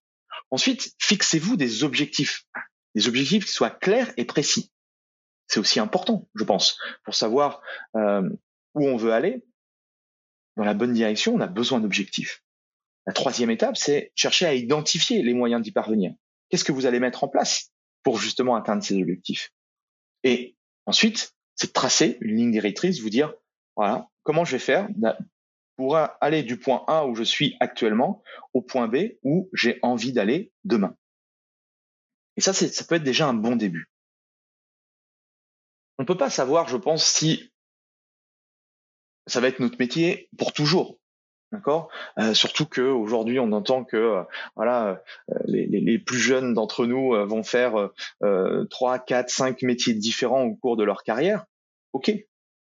Ensuite, 0.52 0.94
fixez-vous 1.00 1.56
des 1.56 1.84
objectifs, 1.84 2.46
des 2.94 3.08
objectifs 3.08 3.46
qui 3.46 3.52
soient 3.52 3.70
clairs 3.70 4.12
et 4.18 4.26
précis. 4.26 4.72
C'est 5.48 5.60
aussi 5.60 5.80
important, 5.80 6.28
je 6.36 6.44
pense, 6.44 6.78
pour 7.04 7.16
savoir 7.16 7.62
euh, 7.96 8.28
où 8.74 8.88
on 8.88 8.98
veut 8.98 9.14
aller. 9.14 9.46
Dans 10.58 10.64
la 10.64 10.74
bonne 10.74 10.94
direction, 10.94 11.36
on 11.36 11.42
a 11.42 11.48
besoin 11.48 11.80
d'objectifs. 11.80 12.44
La 13.06 13.14
troisième 13.14 13.52
étape, 13.52 13.78
c'est 13.78 14.12
chercher 14.16 14.46
à 14.46 14.54
identifier 14.54 15.22
les 15.22 15.34
moyens 15.34 15.62
d'y 15.62 15.72
parvenir. 15.72 16.14
Qu'est-ce 16.56 16.64
que 16.64 16.72
vous 16.72 16.86
allez 16.86 17.02
mettre 17.02 17.26
en 17.26 17.28
place 17.28 17.74
pour 18.02 18.18
justement 18.18 18.56
atteindre 18.56 18.82
ces 18.82 18.98
objectifs? 19.02 19.52
Et 20.24 20.56
ensuite, 20.86 21.36
c'est 21.56 21.68
de 21.68 21.74
tracer 21.74 22.18
une 22.22 22.38
ligne 22.38 22.52
directrice, 22.52 23.02
vous 23.02 23.10
dire, 23.10 23.34
voilà, 23.76 24.10
comment 24.24 24.46
je 24.46 24.54
vais 24.54 24.60
faire 24.60 24.88
pour 25.76 25.98
aller 25.98 26.44
du 26.44 26.58
point 26.58 26.86
A 26.88 27.08
où 27.08 27.14
je 27.14 27.24
suis 27.24 27.58
actuellement 27.60 28.24
au 28.54 28.62
point 28.62 28.88
B 28.88 29.18
où 29.24 29.50
j'ai 29.52 29.80
envie 29.82 30.14
d'aller 30.14 30.54
demain. 30.64 30.96
Et 32.38 32.42
ça, 32.42 32.54
ça 32.54 32.86
peut 32.86 32.96
être 32.96 33.04
déjà 33.04 33.28
un 33.28 33.34
bon 33.34 33.58
début. 33.58 33.92
On 35.98 36.04
ne 36.04 36.08
peut 36.08 36.16
pas 36.16 36.30
savoir, 36.30 36.70
je 36.70 36.78
pense, 36.78 37.06
si 37.06 37.52
ça 39.28 39.42
va 39.42 39.50
être 39.50 39.60
notre 39.60 39.78
métier 39.78 40.30
pour 40.38 40.54
toujours. 40.54 41.02
D'accord? 41.56 41.90
Euh, 42.20 42.34
Surtout 42.34 42.66
que 42.66 42.82
aujourd'hui, 42.82 43.40
on 43.40 43.52
entend 43.54 43.86
que 43.86 43.96
euh, 43.96 44.24
voilà, 44.58 45.02
euh, 45.32 45.36
les, 45.46 45.68
les, 45.68 46.00
plus 46.00 46.18
jeunes 46.18 46.54
d'entre 46.54 46.86
nous 46.86 47.12
vont 47.26 47.44
faire 47.44 47.90
trois, 48.70 49.00
quatre, 49.00 49.30
cinq 49.30 49.62
métiers 49.62 49.94
différents 49.94 50.44
au 50.44 50.56
cours 50.56 50.76
de 50.78 50.84
leur 50.84 51.04
carrière. 51.04 51.46
Ok, 51.94 52.12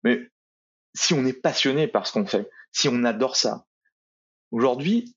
mais 0.04 0.20
si 0.94 1.12
on 1.12 1.26
est 1.26 1.32
passionné 1.32 1.88
par 1.88 2.06
ce 2.06 2.12
qu'on 2.12 2.26
fait, 2.26 2.48
si 2.72 2.88
on 2.88 3.04
adore 3.04 3.36
ça. 3.36 3.66
Aujourd'hui, 4.50 5.16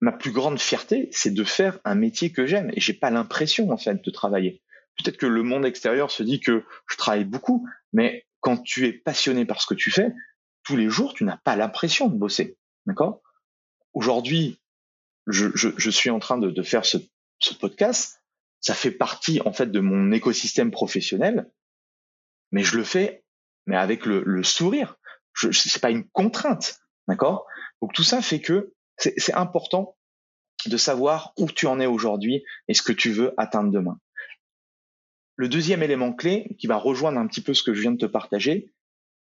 ma 0.00 0.12
plus 0.12 0.32
grande 0.32 0.58
fierté, 0.58 1.08
c'est 1.12 1.34
de 1.34 1.44
faire 1.44 1.78
un 1.84 1.94
métier 1.94 2.32
que 2.32 2.46
j'aime 2.46 2.70
et 2.74 2.80
j'ai 2.80 2.94
pas 2.94 3.10
l'impression 3.10 3.70
en 3.70 3.76
fait 3.76 4.02
de 4.02 4.10
travailler. 4.10 4.62
Peut-être 4.96 5.18
que 5.18 5.26
le 5.26 5.42
monde 5.42 5.64
extérieur 5.64 6.10
se 6.10 6.22
dit 6.22 6.40
que 6.40 6.64
je 6.90 6.96
travaille 6.96 7.24
beaucoup, 7.24 7.68
mais 7.92 8.26
quand 8.40 8.56
tu 8.62 8.86
es 8.86 8.92
passionné 8.92 9.46
par 9.46 9.62
ce 9.62 9.66
que 9.66 9.74
tu 9.74 9.90
fais, 9.90 10.12
tous 10.64 10.76
les 10.76 10.88
jours, 10.88 11.14
tu 11.14 11.24
n'as 11.24 11.38
pas 11.38 11.56
l'impression 11.56 12.08
de 12.08 12.16
bosser. 12.16 12.56
D'accord? 12.86 13.22
Aujourd'hui, 13.92 14.60
je, 15.26 15.48
je, 15.54 15.90
suis 15.90 16.10
en 16.10 16.18
train 16.18 16.38
de, 16.38 16.50
de 16.50 16.62
faire 16.62 16.84
ce, 16.84 16.98
ce 17.38 17.54
podcast. 17.54 18.22
Ça 18.60 18.74
fait 18.74 18.90
partie 18.90 19.40
en 19.44 19.52
fait 19.52 19.70
de 19.70 19.80
mon 19.80 20.12
écosystème 20.12 20.70
professionnel, 20.70 21.50
mais 22.50 22.62
je 22.62 22.76
le 22.76 22.84
fais 22.84 23.22
mais 23.66 23.76
avec 23.76 24.06
le, 24.06 24.22
le 24.24 24.42
sourire. 24.42 24.96
Je, 25.34 25.50
c'est 25.52 25.80
pas 25.80 25.90
une 25.90 26.08
contrainte, 26.10 26.80
d'accord? 27.08 27.46
Donc 27.80 27.92
tout 27.92 28.02
ça 28.02 28.22
fait 28.22 28.40
que 28.40 28.74
c'est 28.98 29.34
important 29.34 29.96
de 30.66 30.76
savoir 30.76 31.32
où 31.38 31.46
tu 31.46 31.66
en 31.66 31.80
es 31.80 31.86
aujourd'hui 31.86 32.44
et 32.68 32.74
ce 32.74 32.82
que 32.82 32.92
tu 32.92 33.10
veux 33.10 33.34
atteindre 33.36 33.70
demain. 33.70 33.98
Le 35.36 35.48
deuxième 35.48 35.82
élément 35.82 36.12
clé 36.12 36.54
qui 36.58 36.66
va 36.66 36.76
rejoindre 36.76 37.18
un 37.18 37.26
petit 37.26 37.40
peu 37.40 37.54
ce 37.54 37.62
que 37.62 37.74
je 37.74 37.80
viens 37.80 37.92
de 37.92 37.96
te 37.96 38.06
partager, 38.06 38.72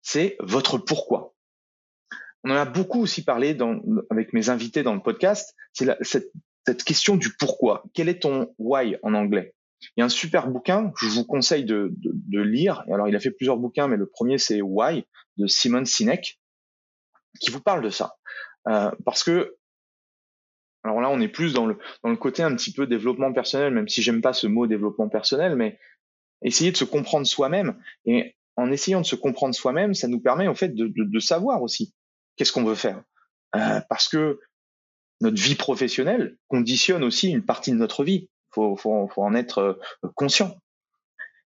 c'est 0.01 0.38
votre 0.39 0.77
pourquoi. 0.77 1.36
On 2.44 2.51
en 2.51 2.56
a 2.56 2.65
beaucoup 2.65 3.01
aussi 3.01 3.24
parlé 3.24 3.53
dans, 3.53 3.82
avec 4.10 4.34
mes 4.34 4.50
invités 4.50 4.84
dans 4.84 4.94
le 4.94 5.01
podcast. 5.01 5.56
C'est 5.74 5.88
cette, 6.01 6.32
cette 6.65 6.84
question 6.84 7.18
du 7.18 7.36
pourquoi. 7.38 7.84
Quel 7.94 8.08
est 8.10 8.22
ton 8.22 8.53
why 8.58 8.98
en 9.03 9.13
anglais? 9.13 9.53
Il 9.82 10.00
y 10.00 10.01
a 10.01 10.06
un 10.06 10.10
super 10.10 10.50
bouquin 10.50 10.91
que 10.91 11.06
je 11.06 11.12
vous 11.12 11.25
conseille 11.25 11.65
de, 11.65 11.94
de, 11.98 12.12
de 12.13 12.41
lire. 12.41 12.84
Alors, 12.91 13.08
il 13.08 13.15
a 13.15 13.20
fait 13.20 13.32
plusieurs 13.32 13.58
bouquins, 13.58 13.88
mais 13.88 13.98
le 13.98 14.08
premier, 14.08 14.38
c'est 14.38 14.62
Why 14.62 15.06
de 15.38 15.48
Simon 15.48 15.86
Sinek, 15.86 16.39
qui 17.39 17.51
vous 17.51 17.62
parle 17.62 17.82
de 17.82 17.89
ça. 17.89 18.15
Euh, 18.68 18.91
parce 19.06 19.24
que, 19.24 19.58
alors 20.84 21.01
là, 21.01 21.10
on 21.10 21.20
est 21.22 21.29
plus 21.29 21.53
dans 21.53 21.65
le, 21.65 21.77
dans 22.03 22.10
le 22.10 22.18
côté 22.18 22.44
un 22.44 22.56
petit 22.56 22.74
peu 22.74 22.88
développement 22.88 23.32
personnel, 23.34 23.74
même 23.74 23.88
si 23.88 24.01
j'aime 24.01 24.22
pas 24.22 24.34
ce 24.34 24.48
mot 24.48 24.68
développement 24.68 25.10
personnel, 25.10 25.56
mais 25.56 25.79
essayer 26.41 26.72
de 26.72 26.77
se 26.77 26.86
comprendre 26.86 27.27
soi-même. 27.27 27.82
Et 28.06 28.36
en 28.60 28.72
essayant 28.72 29.01
de 29.01 29.06
se 29.06 29.16
comprendre 29.16 29.56
soi-même, 29.56 29.94
ça 29.94 30.08
nous 30.08 30.20
permet 30.20 30.48
en 30.48 30.56
fait 30.56 30.75
de, 30.75 31.20
savoir 31.20 31.62
aussi 31.62 31.94
qu'est-ce 32.36 32.51
qu'on 32.51 32.66
veut 32.66 32.75
faire. 32.75 33.01
Euh, 33.56 33.82
parce 33.89 34.08
que 34.08 34.39
notre 35.22 35.42
vie 35.42 35.56
professionnelle 35.56 36.38
conditionne 36.48 37.04
aussi 37.04 37.30
une 37.30 37.46
partie 37.46 37.72
de 37.72 37.78
notre 37.78 38.04
vie. 38.04 38.30
Faut, 38.51 38.75
faut 38.75 39.10
en 39.18 39.36
être 39.36 39.60
euh, 39.60 40.10
conscient. 40.16 40.58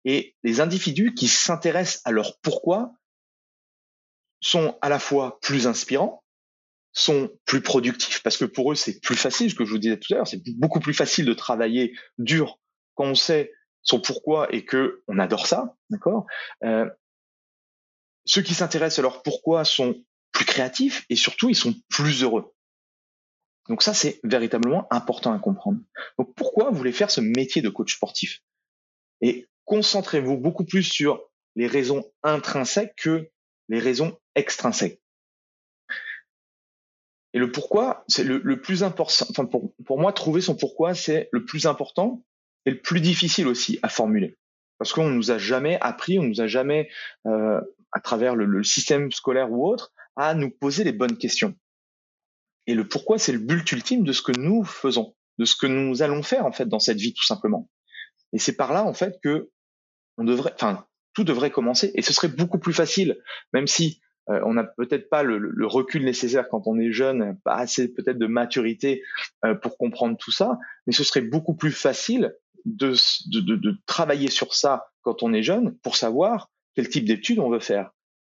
Et 0.06 0.36
les 0.44 0.62
individus 0.62 1.14
qui 1.14 1.28
s'intéressent 1.28 2.02
à 2.06 2.12
leur 2.12 2.38
pourquoi 2.40 2.94
sont 4.42 4.78
à 4.82 4.90
la 4.90 5.00
fois 5.00 5.40
plus 5.42 5.68
inspirants, 5.68 6.24
sont 6.92 7.30
plus 7.46 7.62
productifs 7.62 8.24
parce 8.24 8.38
que 8.38 8.46
pour 8.46 8.72
eux 8.72 8.76
c'est 8.76 9.00
plus 9.00 9.16
facile, 9.16 9.50
ce 9.52 9.56
que 9.56 9.66
je 9.66 9.72
vous 9.72 9.78
disais 9.78 9.98
tout 9.98 10.14
à 10.14 10.18
l'heure, 10.18 10.28
c'est 10.28 10.42
beaucoup 10.58 10.80
plus 10.80 10.94
facile 10.94 11.26
de 11.26 11.34
travailler 11.34 11.96
dur 12.18 12.60
quand 12.96 13.06
on 13.06 13.16
sait 13.16 13.52
son 13.82 14.00
pourquoi 14.00 14.54
et 14.54 14.66
que 14.66 15.04
on 15.08 15.20
adore 15.20 15.48
ça, 15.48 15.76
d'accord? 15.90 16.26
Euh, 16.64 16.90
ceux 18.30 18.44
qui 18.44 18.54
s'intéressent 18.54 19.00
à 19.00 19.02
leur 19.02 19.24
pourquoi 19.24 19.66
sont 19.66 19.96
plus 20.32 20.46
créatifs 20.46 21.04
et 21.10 21.16
surtout 21.16 21.50
ils 21.50 21.56
sont 21.56 21.74
plus 21.90 22.22
heureux? 22.22 22.54
Donc 23.68 23.82
ça 23.82 23.94
c'est 23.94 24.20
véritablement 24.24 24.88
important 24.92 25.34
à 25.34 25.40
comprendre. 25.40 25.80
Donc 26.20 26.36
pourquoi 26.36 26.70
vous 26.70 26.78
voulez 26.78 26.92
faire 26.92 27.10
ce 27.10 27.22
métier 27.22 27.64
de 27.64 27.70
coach 27.70 27.96
sportif? 27.96 28.42
Et 29.22 29.48
concentrez-vous 29.66 30.38
beaucoup 30.38 30.64
plus 30.64 30.84
sur 30.84 31.22
les 31.56 31.66
raisons 31.66 32.04
intrinsèques 32.22 32.96
que 32.98 33.32
les 33.68 33.80
raisons 33.80 34.16
extrinsèques. 34.36 35.02
Et 37.34 37.40
le 37.40 37.52
pourquoi, 37.52 38.04
c'est 38.08 38.24
le, 38.24 38.62
plus 38.62 38.84
important. 38.84 39.26
Enfin, 39.30 39.46
pour, 39.46 39.74
pour 39.86 40.00
moi, 40.00 40.14
trouver 40.14 40.42
son 40.42 40.56
pourquoi, 40.56 40.96
c'est 40.96 41.30
le 41.32 41.46
plus 41.46 41.68
important 41.68 42.24
et 42.66 42.72
le 42.72 42.82
plus 42.82 43.02
difficile 43.02 43.48
aussi 43.48 43.78
à 43.84 43.90
formuler. 43.90 44.38
Parce 44.80 44.94
qu'on 44.94 45.10
nous 45.10 45.30
a 45.30 45.38
jamais 45.38 45.78
appris, 45.82 46.18
on 46.18 46.24
nous 46.24 46.42
a 46.42 46.48
jamais, 46.48 46.90
euh, 47.28 47.62
à 47.92 48.00
travers 48.00 48.36
le, 48.36 48.46
le, 48.46 48.64
système 48.64 49.12
scolaire 49.12 49.52
ou 49.52 49.68
autre, 49.68 49.92
à 50.16 50.34
nous 50.34 50.50
poser 50.50 50.84
les 50.84 50.92
bonnes 50.92 51.18
questions. 51.18 51.56
Et 52.68 52.76
le 52.76 52.88
pourquoi, 52.88 53.18
c'est 53.18 53.32
le 53.32 53.40
but 53.40 53.72
ultime 53.72 54.04
de 54.04 54.14
ce 54.14 54.22
que 54.22 54.38
nous 54.38 54.64
faisons, 54.64 55.16
de 55.38 55.46
ce 55.46 55.56
que 55.56 55.68
nous 55.68 56.02
allons 56.02 56.22
faire 56.22 56.46
en 56.46 56.52
fait 56.52 56.68
dans 56.68 56.80
cette 56.80 57.00
vie, 57.00 57.14
tout 57.14 57.26
simplement. 57.26 57.70
Et 58.34 58.40
c'est 58.40 58.56
par 58.56 58.74
là 58.74 58.84
en 58.84 58.94
fait 58.94 59.20
que 59.24 59.50
on 60.18 60.24
devrait, 60.24 60.54
enfin, 60.54 60.86
tout 61.14 61.24
devrait 61.24 61.50
commencer. 61.50 61.92
Et 61.96 62.02
ce 62.02 62.14
serait 62.14 62.28
beaucoup 62.28 62.60
plus 62.60 62.74
facile, 62.74 63.20
même 63.54 63.68
si 63.68 64.02
euh, 64.30 64.42
on 64.46 64.54
n'a 64.54 64.64
peut-être 64.64 65.10
pas 65.10 65.24
le, 65.24 65.66
recul 65.66 66.04
nécessaire 66.04 66.48
quand 66.50 66.68
on 66.68 66.78
est 66.78 66.92
jeune, 66.92 67.40
pas 67.44 67.56
assez 67.56 67.92
peut-être 67.92 68.20
de 68.20 68.28
maturité 68.28 69.04
euh, 69.46 69.56
pour 69.56 69.78
comprendre 69.78 70.18
tout 70.18 70.32
ça, 70.32 70.60
mais 70.86 70.94
ce 70.94 71.04
serait 71.04 71.22
beaucoup 71.22 71.56
plus 71.56 71.72
facile 71.72 72.36
de, 72.66 72.94
de, 73.32 73.56
de, 73.56 73.78
travailler 73.86 74.30
sur 74.30 74.54
ça 74.54 74.92
quand 75.02 75.24
on 75.24 75.34
est 75.34 75.44
jeune 75.44 75.76
pour 75.78 75.96
savoir 75.96 76.52
type 76.88 77.06
d'études 77.06 77.40
on 77.40 77.50
veut 77.50 77.60
faire, 77.60 77.92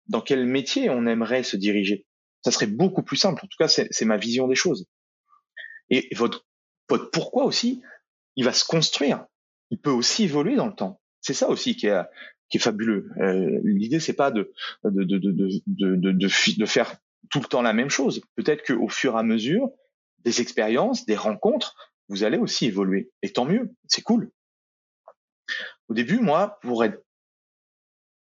dans 0.07 0.21
quel 0.21 0.45
métier 0.45 0.89
on 0.89 1.05
aimerait 1.05 1.43
se 1.43 1.57
diriger. 1.57 2.05
Ça 2.43 2.51
serait 2.51 2.67
beaucoup 2.67 3.03
plus 3.03 3.17
simple. 3.17 3.41
En 3.43 3.48
tout 3.48 3.57
cas, 3.57 3.67
c'est 3.67 4.05
ma 4.05 4.17
vision 4.17 4.48
des 4.48 4.55
choses. 4.55 4.88
Et 5.89 6.10
votre, 6.15 6.48
pourquoi 7.12 7.45
aussi, 7.45 7.81
il 8.36 8.45
va 8.45 8.53
se 8.53 8.65
construire. 8.65 9.25
Il 9.69 9.79
peut 9.79 9.91
aussi 9.91 10.24
évoluer 10.24 10.55
dans 10.55 10.67
le 10.67 10.74
temps. 10.74 11.01
C'est 11.21 11.33
ça 11.33 11.50
aussi 11.50 11.75
qui 11.75 11.88
est, 11.88 12.60
fabuleux. 12.60 13.10
Euh, 13.21 13.62
L'idée, 13.63 14.00
c'est 14.00 14.15
pas 14.15 14.31
de, 14.31 14.51
de, 14.83 16.65
faire 16.65 16.95
tout 17.29 17.39
le 17.39 17.45
temps 17.45 17.62
la 17.62 17.74
même 17.74 17.89
chose. 17.89 18.21
Peut-être 18.36 18.65
qu'au 18.65 18.89
fur 18.89 19.15
et 19.15 19.19
à 19.19 19.24
mesure 19.24 19.69
des 20.19 20.41
expériences, 20.41 21.05
des 21.05 21.15
rencontres, 21.15 21.75
vous 22.10 22.24
allez 22.24 22.38
aussi 22.38 22.65
évoluer. 22.65 23.12
Et 23.21 23.31
tant 23.31 23.45
mieux, 23.45 23.74
c'est 23.88 24.01
cool. 24.01 24.31
Au 25.88 25.93
début, 25.93 26.19
moi, 26.19 26.60
pour 26.62 26.83
être 26.83 27.03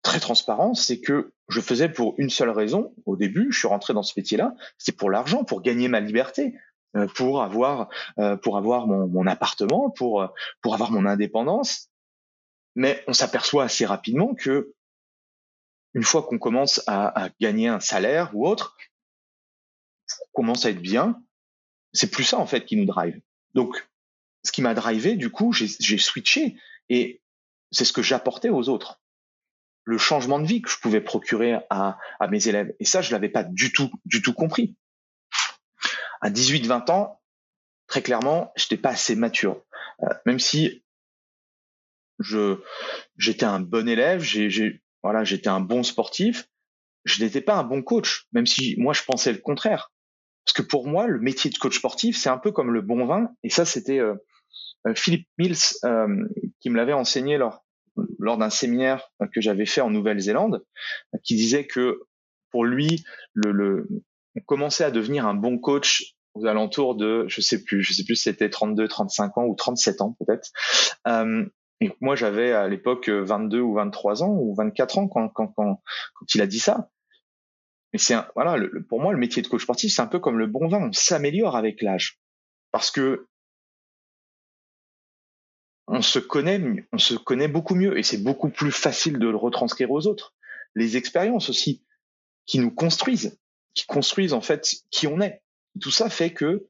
très 0.09 0.21
transparent, 0.21 0.73
c'est 0.75 1.01
que 1.01 1.33
je 1.49 1.61
faisais 1.61 1.91
pour 1.91 2.15
une 2.17 2.31
seule 2.31 2.49
raison. 2.49 2.95
Au 3.05 3.17
début, 3.17 3.53
je 3.53 3.59
suis 3.59 3.69
rentré 3.69 3.93
dans 3.93 4.03
ce 4.03 4.15
métier-là, 4.17 4.55
c'est 4.79 4.97
pour 4.97 5.11
l'argent, 5.11 5.45
pour 5.45 5.61
gagner 5.61 5.89
ma 5.89 6.01
liberté, 6.01 6.55
euh, 6.97 7.07
pour 7.15 7.43
avoir 7.43 7.91
euh, 8.19 8.37
pour 8.37 8.57
avoir 8.57 8.87
mon, 8.87 9.07
mon 9.07 9.27
appartement, 9.27 9.91
pour 9.91 10.27
pour 10.63 10.73
avoir 10.75 10.91
mon 10.91 11.05
indépendance. 11.05 11.91
Mais 12.75 13.05
on 13.07 13.13
s'aperçoit 13.13 13.65
assez 13.65 13.85
rapidement 13.85 14.35
que 14.35 14.73
une 15.93 16.05
fois 16.05 16.23
qu'on 16.23 16.39
commence 16.39 16.83
à, 16.87 17.29
gagner 17.41 17.69
un 17.69 17.81
salaire 17.81 18.31
ou 18.35 18.47
autre, 18.47 18.77
on 20.23 20.43
commence 20.43 20.65
à 20.65 20.71
être 20.71 20.81
bien, 20.81 21.21
c'est 21.93 22.11
plus 22.11 22.25
ça 22.25 22.39
en 22.39 22.47
fait 22.47 22.65
qui 22.65 22.77
nous 22.77 22.87
drive. 22.87 23.21
Donc, 23.55 23.89
ce 24.43 24.53
qui 24.53 24.63
m'a 24.63 24.75
drivé, 24.75 25.17
du 25.17 25.31
coup, 25.31 25.53
j'ai 25.53 25.99
switché 25.99 26.57
et 26.89 27.21
c'est 27.73 27.85
ce 27.85 27.93
que 27.93 28.03
j'apportais 28.03 28.49
aux 28.49 28.69
autres. 28.69 29.01
Le 29.89 29.97
changement 29.97 30.39
de 30.39 30.47
vie 30.47 30.61
que 30.61 30.69
je 30.69 30.79
pouvais 30.79 31.01
procurer 31.01 31.61
à, 31.71 31.97
à 32.21 32.29
mes 32.29 32.47
élèves. 32.47 32.75
Et 32.79 32.85
ça, 32.85 33.01
je 33.01 33.11
l'avais 33.11 33.31
pas 33.31 33.43
du 33.43 33.73
tout, 33.73 33.91
du 34.05 34.21
tout 34.21 34.35
compris. 34.35 34.77
À 36.21 36.29
18, 36.29 36.67
20 36.67 36.91
ans, 36.91 37.23
très 37.87 38.03
clairement, 38.03 38.53
j'étais 38.55 38.77
pas 38.77 38.91
assez 38.91 39.17
mature. 39.17 39.65
Euh, 40.03 40.09
même 40.27 40.41
si 40.41 40.85
je 42.19 42.61
j'étais 43.17 43.47
un 43.47 43.61
bon 43.61 43.89
élève, 43.89 44.21
j'ai 44.21 44.83
voilà, 45.03 45.25
j'étais 45.25 45.49
un 45.49 45.61
bon 45.61 45.83
sportif. 45.83 46.51
Je 47.07 47.25
n'étais 47.25 47.41
pas 47.41 47.57
un 47.57 47.65
bon 47.65 47.83
coach, 47.83 48.27
même 48.33 48.45
si 48.45 48.77
moi 48.77 48.93
je 48.93 49.05
pensais 49.05 49.33
le 49.33 49.39
contraire. 49.39 49.91
Parce 50.45 50.53
que 50.53 50.63
pour 50.63 50.87
moi, 50.87 51.07
le 51.07 51.19
métier 51.19 51.51
de 51.51 51.57
coach 51.57 51.79
sportif, 51.79 52.19
c'est 52.19 52.29
un 52.29 52.37
peu 52.37 52.53
comme 52.53 52.73
le 52.73 52.83
bon 52.83 53.07
vin. 53.07 53.31
Et 53.43 53.49
ça, 53.49 53.65
c'était 53.65 54.01
euh, 54.01 54.17
euh 54.87 54.95
Philippe 54.95 55.29
Mills 55.39 55.79
euh, 55.85 56.29
qui 56.61 56.69
me 56.69 56.77
l'avait 56.77 56.93
enseigné 56.93 57.39
lors 57.39 57.65
lors 58.19 58.39
d'un 58.39 58.51
séminaire 58.51 59.11
que 59.35 59.41
j'avais 59.41 59.67
fait 59.67 59.81
en 59.81 59.91
Nouvelle-Zélande, 59.91 60.65
qui 61.25 61.37
disait 61.37 61.67
que 61.67 62.01
pour 62.51 62.65
lui, 62.65 63.05
le, 63.35 63.53
le 63.53 63.89
on 64.37 64.41
commençait 64.41 64.85
à 64.85 64.91
devenir 64.91 65.27
un 65.27 65.35
bon 65.35 65.59
coach 65.59 66.15
aux 66.35 66.47
alentours 66.47 66.95
de, 66.95 67.25
je 67.29 67.41
sais 67.41 67.63
plus, 67.63 67.83
je 67.83 67.93
sais 67.93 68.05
plus 68.05 68.15
c'était 68.15 68.51
32, 68.51 68.87
35 68.87 69.39
ans 69.39 69.45
ou 69.45 69.55
37 69.55 70.01
ans 70.01 70.17
peut-être. 70.21 70.51
Euh, 71.07 71.45
moi, 72.01 72.17
j'avais 72.17 72.53
à 72.53 72.69
l'époque 72.69 73.09
22 73.09 73.61
ou 73.61 73.75
23 73.75 74.23
ans 74.23 74.37
ou 74.39 74.55
24 74.55 74.99
ans 74.99 75.09
quand, 75.09 75.29
quand, 75.29 75.49
quand, 75.49 75.83
quand 76.15 76.35
il 76.35 76.41
a 76.41 76.47
dit 76.47 76.59
ça. 76.59 76.91
Mais 77.93 77.99
c'est 77.99 78.17
voilà, 78.35 78.57
pour 78.89 79.01
moi, 79.01 79.13
le 79.13 79.19
métier 79.19 79.43
de 79.43 79.49
coach 79.49 79.63
sportif, 79.63 79.93
c'est 79.93 80.03
un 80.03 80.07
peu 80.07 80.19
comme 80.19 80.39
le 80.39 80.47
bon 80.47 80.69
vin, 80.69 80.89
on 80.89 80.93
s'améliore 80.93 81.57
avec 81.57 81.81
l'âge, 81.81 82.21
parce 82.71 82.91
que 82.91 83.29
on 85.89 86.03
se 86.03 86.19
connaît, 86.19 86.87
on 86.93 86.99
se 86.99 87.15
connaît 87.15 87.49
beaucoup 87.49 87.75
mieux, 87.75 87.99
et 87.99 88.03
c'est 88.03 88.23
beaucoup 88.23 88.51
plus 88.51 88.73
facile 88.73 89.19
de 89.19 89.29
le 89.29 89.37
retranscrire 89.37 89.91
aux 89.91 90.07
autres. 90.07 90.35
Les 90.75 90.97
expériences 90.97 91.49
aussi, 91.49 91.83
qui 92.47 92.59
nous 92.59 92.71
construisent, 92.71 93.39
qui 93.75 93.87
construisent 93.87 94.35
en 94.35 94.41
fait 94.41 94.77
qui 94.91 95.07
on 95.07 95.21
est. 95.21 95.43
Tout 95.81 95.91
ça 95.91 96.11
fait 96.11 96.33
que 96.33 96.69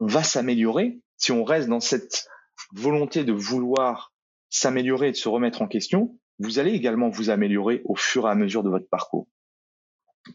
on 0.00 0.06
va 0.06 0.22
s'améliorer 0.22 1.00
si 1.16 1.32
on 1.32 1.44
reste 1.44 1.68
dans 1.68 1.80
cette 1.80 2.28
volonté 2.72 3.24
de 3.24 3.32
vouloir 3.32 4.12
s'améliorer 4.50 5.08
et 5.08 5.12
de 5.12 5.16
se 5.16 5.28
remettre 5.28 5.62
en 5.62 5.68
question, 5.68 6.18
vous 6.38 6.58
allez 6.58 6.72
également 6.72 7.08
vous 7.08 7.30
améliorer 7.30 7.82
au 7.84 7.96
fur 7.96 8.26
et 8.26 8.30
à 8.30 8.34
mesure 8.34 8.62
de 8.62 8.68
votre 8.68 8.88
parcours. 8.88 9.28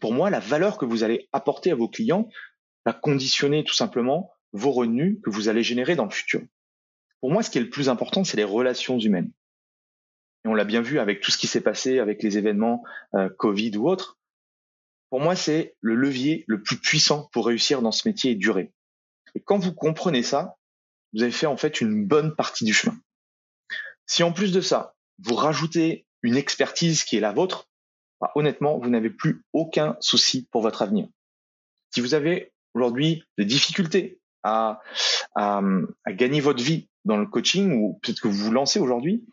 Pour 0.00 0.12
moi, 0.12 0.30
la 0.30 0.40
valeur 0.40 0.78
que 0.78 0.84
vous 0.84 1.04
allez 1.04 1.28
apporter 1.32 1.70
à 1.70 1.74
vos 1.74 1.88
clients 1.88 2.28
va 2.84 2.92
conditionner 2.92 3.62
tout 3.62 3.74
simplement 3.74 4.32
vos 4.52 4.72
revenus 4.72 5.18
que 5.22 5.30
vous 5.30 5.48
allez 5.48 5.62
générer 5.62 5.96
dans 5.96 6.04
le 6.04 6.10
futur. 6.10 6.42
Pour 7.22 7.30
moi, 7.30 7.44
ce 7.44 7.50
qui 7.50 7.58
est 7.58 7.62
le 7.62 7.70
plus 7.70 7.88
important, 7.88 8.24
c'est 8.24 8.36
les 8.36 8.44
relations 8.44 8.98
humaines. 8.98 9.30
Et 10.44 10.48
on 10.48 10.54
l'a 10.54 10.64
bien 10.64 10.82
vu 10.82 10.98
avec 10.98 11.20
tout 11.20 11.30
ce 11.30 11.38
qui 11.38 11.46
s'est 11.46 11.60
passé 11.60 12.00
avec 12.00 12.20
les 12.20 12.36
événements 12.36 12.82
euh, 13.14 13.28
Covid 13.38 13.76
ou 13.76 13.88
autres. 13.88 14.18
Pour 15.08 15.20
moi, 15.20 15.36
c'est 15.36 15.76
le 15.80 15.94
levier 15.94 16.44
le 16.48 16.62
plus 16.62 16.78
puissant 16.78 17.30
pour 17.32 17.46
réussir 17.46 17.80
dans 17.80 17.92
ce 17.92 18.08
métier 18.08 18.32
et 18.32 18.34
durer. 18.34 18.72
Et 19.36 19.40
quand 19.40 19.58
vous 19.58 19.72
comprenez 19.72 20.24
ça, 20.24 20.58
vous 21.12 21.22
avez 21.22 21.30
fait 21.30 21.46
en 21.46 21.56
fait 21.56 21.80
une 21.80 22.04
bonne 22.04 22.34
partie 22.34 22.64
du 22.64 22.74
chemin. 22.74 22.98
Si 24.06 24.24
en 24.24 24.32
plus 24.32 24.50
de 24.50 24.60
ça, 24.60 24.96
vous 25.20 25.36
rajoutez 25.36 26.06
une 26.22 26.36
expertise 26.36 27.04
qui 27.04 27.16
est 27.16 27.20
la 27.20 27.32
vôtre, 27.32 27.68
bah, 28.20 28.32
honnêtement, 28.34 28.78
vous 28.78 28.90
n'avez 28.90 29.10
plus 29.10 29.44
aucun 29.52 29.96
souci 30.00 30.48
pour 30.50 30.60
votre 30.60 30.82
avenir. 30.82 31.06
Si 31.90 32.00
vous 32.00 32.14
avez 32.14 32.52
aujourd'hui 32.74 33.22
des 33.38 33.44
difficultés 33.44 34.20
à, 34.42 34.80
à, 35.36 35.62
gagner 36.08 36.40
votre 36.40 36.64
vie 36.64 36.88
dans 37.04 37.16
le 37.16 37.26
coaching 37.26 37.72
ou 37.72 37.98
peut-être 38.02 38.20
que 38.20 38.28
vous 38.28 38.44
vous 38.44 38.52
lancez 38.52 38.78
aujourd'hui, 38.78 39.24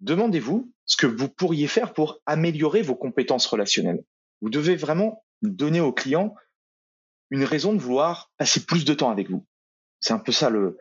demandez-vous 0.00 0.72
ce 0.86 0.96
que 0.96 1.06
vous 1.06 1.28
pourriez 1.28 1.66
faire 1.66 1.92
pour 1.92 2.20
améliorer 2.26 2.82
vos 2.82 2.96
compétences 2.96 3.46
relationnelles. 3.46 4.04
Vous 4.40 4.50
devez 4.50 4.76
vraiment 4.76 5.24
donner 5.42 5.80
au 5.80 5.92
client 5.92 6.34
une 7.30 7.44
raison 7.44 7.72
de 7.72 7.78
vouloir 7.78 8.30
passer 8.36 8.64
plus 8.64 8.84
de 8.84 8.94
temps 8.94 9.10
avec 9.10 9.30
vous. 9.30 9.46
C'est 10.00 10.12
un 10.12 10.18
peu 10.18 10.32
ça 10.32 10.50
le, 10.50 10.78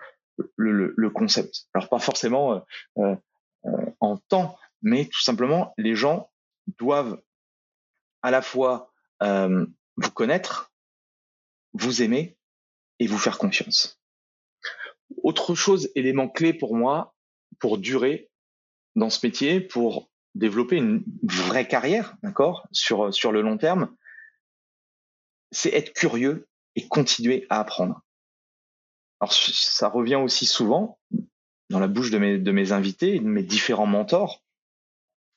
le, 0.56 0.94
le, 0.96 1.10
concept. 1.10 1.68
Alors 1.74 1.90
pas 1.90 2.00
forcément 2.00 2.54
euh, 2.54 2.60
euh, 2.98 3.16
euh, 3.66 3.92
en 4.00 4.18
temps, 4.18 4.58
mais 4.82 5.06
tout 5.06 5.22
simplement 5.22 5.74
les 5.78 5.96
gens 5.96 6.30
doivent 6.78 7.22
à 8.22 8.32
la 8.32 8.42
fois 8.42 8.90
vous 9.22 10.12
connaître, 10.14 10.74
vous 11.72 12.02
aimer 12.02 12.38
et 13.00 13.08
vous 13.08 13.18
faire 13.18 13.38
confiance. 13.38 14.03
Autre 15.24 15.56
chose, 15.56 15.90
élément 15.96 16.30
clé 16.30 16.54
pour 16.54 16.76
moi, 16.76 17.16
pour 17.60 17.78
durer 17.78 18.30
dans 18.96 19.10
ce 19.10 19.26
métier, 19.26 19.60
pour 19.62 20.12
développer 20.36 20.78
une 20.78 21.04
vraie 21.24 21.68
carrière, 21.68 22.16
d'accord, 22.24 22.68
sur 22.72 23.14
sur 23.14 23.32
le 23.32 23.42
long 23.42 23.58
terme, 23.58 23.96
c'est 25.52 25.74
être 25.74 25.94
curieux 25.94 26.48
et 26.76 26.88
continuer 26.88 27.46
à 27.50 27.60
apprendre. 27.60 28.02
alors 29.20 29.34
ça 29.34 29.88
revient 29.88 30.16
aussi 30.16 30.46
souvent 30.46 31.00
dans 31.70 31.80
la 31.80 31.88
bouche 31.88 32.12
de 32.12 32.18
mes, 32.18 32.38
de 32.38 32.52
mes 32.52 32.72
invités, 32.72 33.20
de 33.20 33.26
mes 33.26 33.44
différents 33.44 33.88
mentors. 33.88 34.44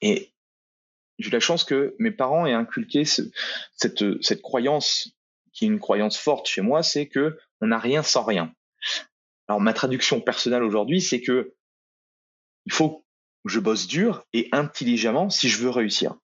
Et 0.00 0.33
j'ai 1.19 1.28
eu 1.28 1.33
la 1.33 1.40
chance 1.40 1.64
que 1.64 1.95
mes 1.99 2.11
parents 2.11 2.45
aient 2.47 2.52
inculqué 2.52 3.05
cette, 3.05 4.23
cette 4.23 4.43
croyance, 4.43 5.16
qui 5.52 5.64
est 5.64 5.69
une 5.69 5.81
croyance 5.81 6.19
forte 6.19 6.47
chez 6.47 6.61
moi, 6.61 6.83
c'est 6.83 7.07
que 7.07 7.38
on 7.61 7.69
n'a 7.69 7.78
rien 7.78 8.02
sans 8.02 8.23
rien. 8.23 8.52
Alors 9.48 9.60
ma 9.60 9.72
traduction 9.72 10.20
personnelle 10.20 10.62
aujourd'hui, 10.62 11.00
c'est 11.00 11.20
que 11.20 11.54
il 12.66 12.72
faut 12.72 13.06
que 13.44 13.52
je 13.52 13.60
bosse 13.60 13.86
dur 13.86 14.24
et 14.32 14.48
intelligemment 14.52 15.30
si 15.30 15.48
je 15.48 15.58
veux 15.58 15.70
réussir. 15.70 16.16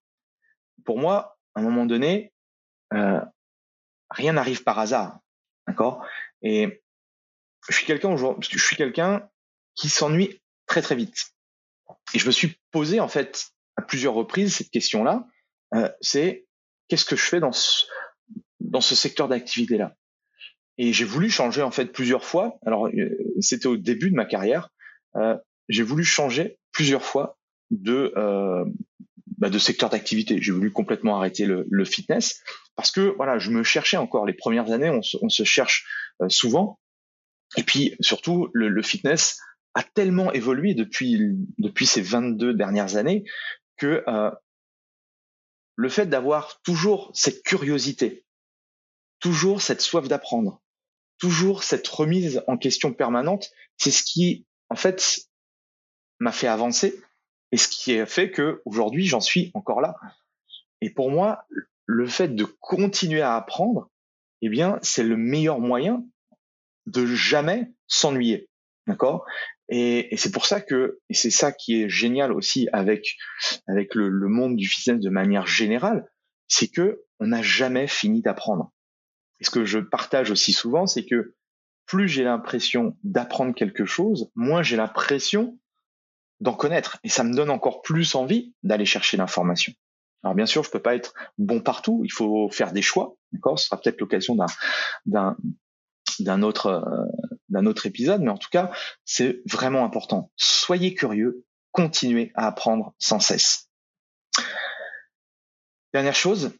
Pour 0.83 0.99
moi, 0.99 1.37
à 1.55 1.61
un 1.61 1.63
moment 1.63 1.85
donné, 1.85 2.33
euh, 2.93 3.21
rien 4.09 4.33
n'arrive 4.33 4.63
par 4.63 4.79
hasard, 4.79 5.19
d'accord? 5.67 6.05
Et 6.41 6.83
je 7.69 7.75
suis 7.75 7.85
quelqu'un 7.85 8.15
je 8.17 8.59
suis 8.59 8.75
quelqu'un 8.75 9.29
qui 9.75 9.89
s'ennuie 9.89 10.41
très 10.67 10.81
très 10.81 10.95
vite. 10.95 11.33
Et 12.13 12.19
je 12.19 12.25
me 12.25 12.31
suis 12.31 12.59
posé 12.71 12.99
en 12.99 13.07
fait 13.07 13.51
à 13.77 13.81
plusieurs 13.81 14.13
reprises 14.13 14.55
cette 14.55 14.69
question-là. 14.69 15.25
Euh, 15.73 15.89
c'est 16.01 16.45
qu'est-ce 16.87 17.05
que 17.05 17.15
je 17.15 17.23
fais 17.23 17.39
dans 17.39 17.51
ce, 17.51 17.85
dans 18.59 18.81
ce 18.81 18.95
secteur 18.95 19.27
d'activité-là? 19.27 19.95
Et 20.77 20.93
j'ai 20.93 21.05
voulu 21.05 21.29
changer 21.29 21.61
en 21.61 21.71
fait 21.71 21.87
plusieurs 21.87 22.23
fois. 22.23 22.57
Alors 22.65 22.87
euh, 22.87 23.17
c'était 23.39 23.67
au 23.67 23.77
début 23.77 24.09
de 24.09 24.15
ma 24.15 24.25
carrière. 24.25 24.69
Euh, 25.15 25.37
j'ai 25.69 25.83
voulu 25.83 26.03
changer 26.03 26.57
plusieurs 26.71 27.03
fois 27.03 27.37
de 27.69 28.13
euh, 28.17 28.65
bah, 29.37 29.49
de 29.49 29.59
secteur 29.59 29.89
d'activité. 29.89 30.41
J'ai 30.41 30.53
voulu 30.53 30.71
complètement 30.71 31.17
arrêter 31.17 31.45
le, 31.45 31.65
le, 31.69 31.83
fitness 31.85 32.41
parce 32.77 32.91
que 32.91 33.13
voilà, 33.17 33.39
je 33.39 33.51
me 33.51 33.61
cherchais 33.61 33.97
encore. 33.97 34.25
Les 34.25 34.33
premières 34.33 34.71
années, 34.71 34.89
on 34.89 35.01
se, 35.01 35.17
on 35.21 35.27
se 35.27 35.43
cherche 35.43 35.85
euh, 36.21 36.29
souvent. 36.29 36.79
Et 37.57 37.63
puis 37.63 37.95
surtout, 37.99 38.49
le, 38.53 38.69
le, 38.69 38.81
fitness 38.81 39.41
a 39.73 39.83
tellement 39.83 40.31
évolué 40.31 40.75
depuis 40.75 41.19
depuis 41.57 41.85
ces 41.85 42.01
22 42.01 42.53
dernières 42.53 42.95
années 42.95 43.25
que 43.77 44.03
euh, 44.07 44.31
le 45.75 45.89
fait 45.89 46.05
d'avoir 46.05 46.61
toujours 46.61 47.11
cette 47.13 47.43
curiosité, 47.43 48.25
toujours 49.19 49.61
cette 49.61 49.81
soif 49.81 50.07
d'apprendre, 50.07 50.62
toujours 51.23 51.63
cette 51.63 51.87
remise 51.87 52.43
en 52.47 52.57
question 52.57 52.91
permanente, 52.91 53.49
c'est 53.77 53.91
ce 53.91 54.03
qui 54.03 54.45
en 54.67 54.75
fait 54.75 55.21
m'a 56.19 56.33
fait 56.33 56.47
avancer 56.47 57.01
et 57.53 57.57
ce 57.57 57.69
qui 57.69 57.97
a 57.97 58.05
fait 58.05 58.29
que 58.29 58.61
aujourd'hui 58.65 59.05
j'en 59.05 59.21
suis 59.21 59.49
encore 59.53 59.79
là. 59.79 59.95
Et 60.81 60.89
pour 60.89 61.09
moi, 61.09 61.45
le 61.85 62.07
fait 62.07 62.35
de 62.35 62.43
continuer 62.43 63.21
à 63.21 63.37
apprendre, 63.37 63.89
eh 64.41 64.49
bien, 64.49 64.79
c'est 64.81 65.05
le 65.05 65.15
meilleur 65.15 65.61
moyen 65.61 66.03
de 66.87 67.05
jamais 67.05 67.71
s'ennuyer. 67.87 68.49
D'accord? 68.85 69.25
Et, 69.69 70.13
c'est 70.17 70.33
pour 70.33 70.45
ça 70.45 70.59
que, 70.59 70.99
et 71.09 71.13
c'est 71.13 71.31
ça 71.31 71.53
qui 71.53 71.83
est 71.83 71.87
génial 71.87 72.33
aussi 72.33 72.67
avec 72.73 73.15
avec 73.69 73.95
le, 73.95 74.09
le 74.09 74.27
monde 74.27 74.57
du 74.57 74.67
fitness 74.67 74.99
de 74.99 75.09
manière 75.09 75.47
générale, 75.47 76.05
c'est 76.49 76.67
que 76.67 77.05
on 77.21 77.27
n'a 77.27 77.41
jamais 77.41 77.87
fini 77.87 78.21
d'apprendre. 78.21 78.72
Et 79.43 79.45
ce 79.45 79.51
que 79.51 79.65
je 79.65 79.79
partage 79.79 80.31
aussi 80.31 80.53
souvent, 80.53 80.87
c'est 80.87 81.03
que 81.03 81.35
plus 81.85 82.07
j'ai 82.07 82.23
l'impression 82.23 82.97
d'apprendre 83.03 83.53
quelque 83.53 83.83
chose, 83.83 84.31
moins 84.35 84.63
j'ai 84.63 84.77
l'impression 84.77 85.59
d'en 86.39 86.53
connaître. 86.53 86.97
Et 87.03 87.09
ça 87.09 87.25
me 87.25 87.33
donne 87.33 87.49
encore 87.49 87.81
plus 87.81 88.15
envie 88.15 88.53
d'aller 88.63 88.85
chercher 88.85 89.17
l'information. 89.17 89.73
Alors 90.23 90.33
bien 90.33 90.45
sûr, 90.45 90.63
je 90.63 90.69
peux 90.69 90.81
pas 90.81 90.95
être 90.95 91.13
bon 91.37 91.59
partout. 91.59 92.03
Il 92.05 92.11
faut 92.13 92.49
faire 92.51 92.71
des 92.71 92.81
choix. 92.81 93.17
Ce 93.33 93.65
sera 93.65 93.81
peut-être 93.81 93.99
l'occasion 93.99 94.37
d'un 95.07 96.41
autre 96.41 96.67
euh, 96.67 97.05
d'un 97.49 97.65
autre 97.65 97.85
épisode, 97.85 98.21
mais 98.21 98.31
en 98.31 98.37
tout 98.37 98.49
cas, 98.49 98.71
c'est 99.03 99.41
vraiment 99.45 99.83
important. 99.83 100.31
Soyez 100.37 100.93
curieux, 100.93 101.43
continuez 101.71 102.31
à 102.35 102.47
apprendre 102.47 102.95
sans 102.97 103.19
cesse. 103.19 103.69
Dernière 105.91 106.15
chose, 106.15 106.57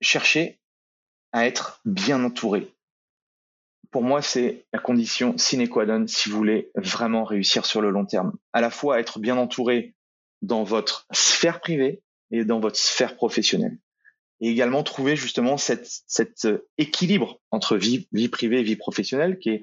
cherchez 0.00 0.61
à 1.32 1.46
être 1.46 1.80
bien 1.84 2.22
entouré. 2.24 2.72
Pour 3.90 4.02
moi, 4.02 4.22
c'est 4.22 4.64
la 4.72 4.78
condition 4.78 5.36
sine 5.36 5.68
qua 5.68 5.84
non 5.84 6.06
si 6.06 6.30
vous 6.30 6.36
voulez 6.36 6.70
vraiment 6.74 7.24
réussir 7.24 7.66
sur 7.66 7.82
le 7.82 7.90
long 7.90 8.06
terme. 8.06 8.32
À 8.52 8.60
la 8.60 8.70
fois 8.70 9.00
être 9.00 9.18
bien 9.18 9.36
entouré 9.36 9.94
dans 10.40 10.64
votre 10.64 11.06
sphère 11.12 11.60
privée 11.60 12.02
et 12.30 12.44
dans 12.44 12.60
votre 12.60 12.78
sphère 12.78 13.16
professionnelle 13.16 13.78
et 14.42 14.50
également 14.50 14.82
trouver 14.82 15.14
justement 15.14 15.56
cet 15.56 16.44
euh, 16.44 16.68
équilibre 16.76 17.40
entre 17.52 17.76
vie, 17.76 18.08
vie 18.12 18.28
privée 18.28 18.58
et 18.58 18.62
vie 18.64 18.76
professionnelle 18.76 19.38
qui 19.38 19.50
est, 19.50 19.62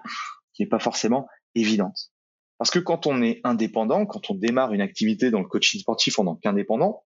qui 0.54 0.64
est 0.64 0.68
pas 0.68 0.80
forcément 0.80 1.28
évidente. 1.54 2.14
Parce 2.58 2.72
que 2.72 2.80
quand 2.80 3.06
on 3.06 3.22
est 3.22 3.42
indépendant, 3.44 4.06
quand 4.06 4.32
on 4.32 4.36
démarre 4.36 4.74
une 4.74 4.82
activité 4.82 5.32
dans 5.32 5.42
le 5.42 5.48
coaching 5.48 5.82
sportif 5.82 6.18
en 6.18 6.26
tant 6.26 6.36
qu'indépendant, 6.36 7.04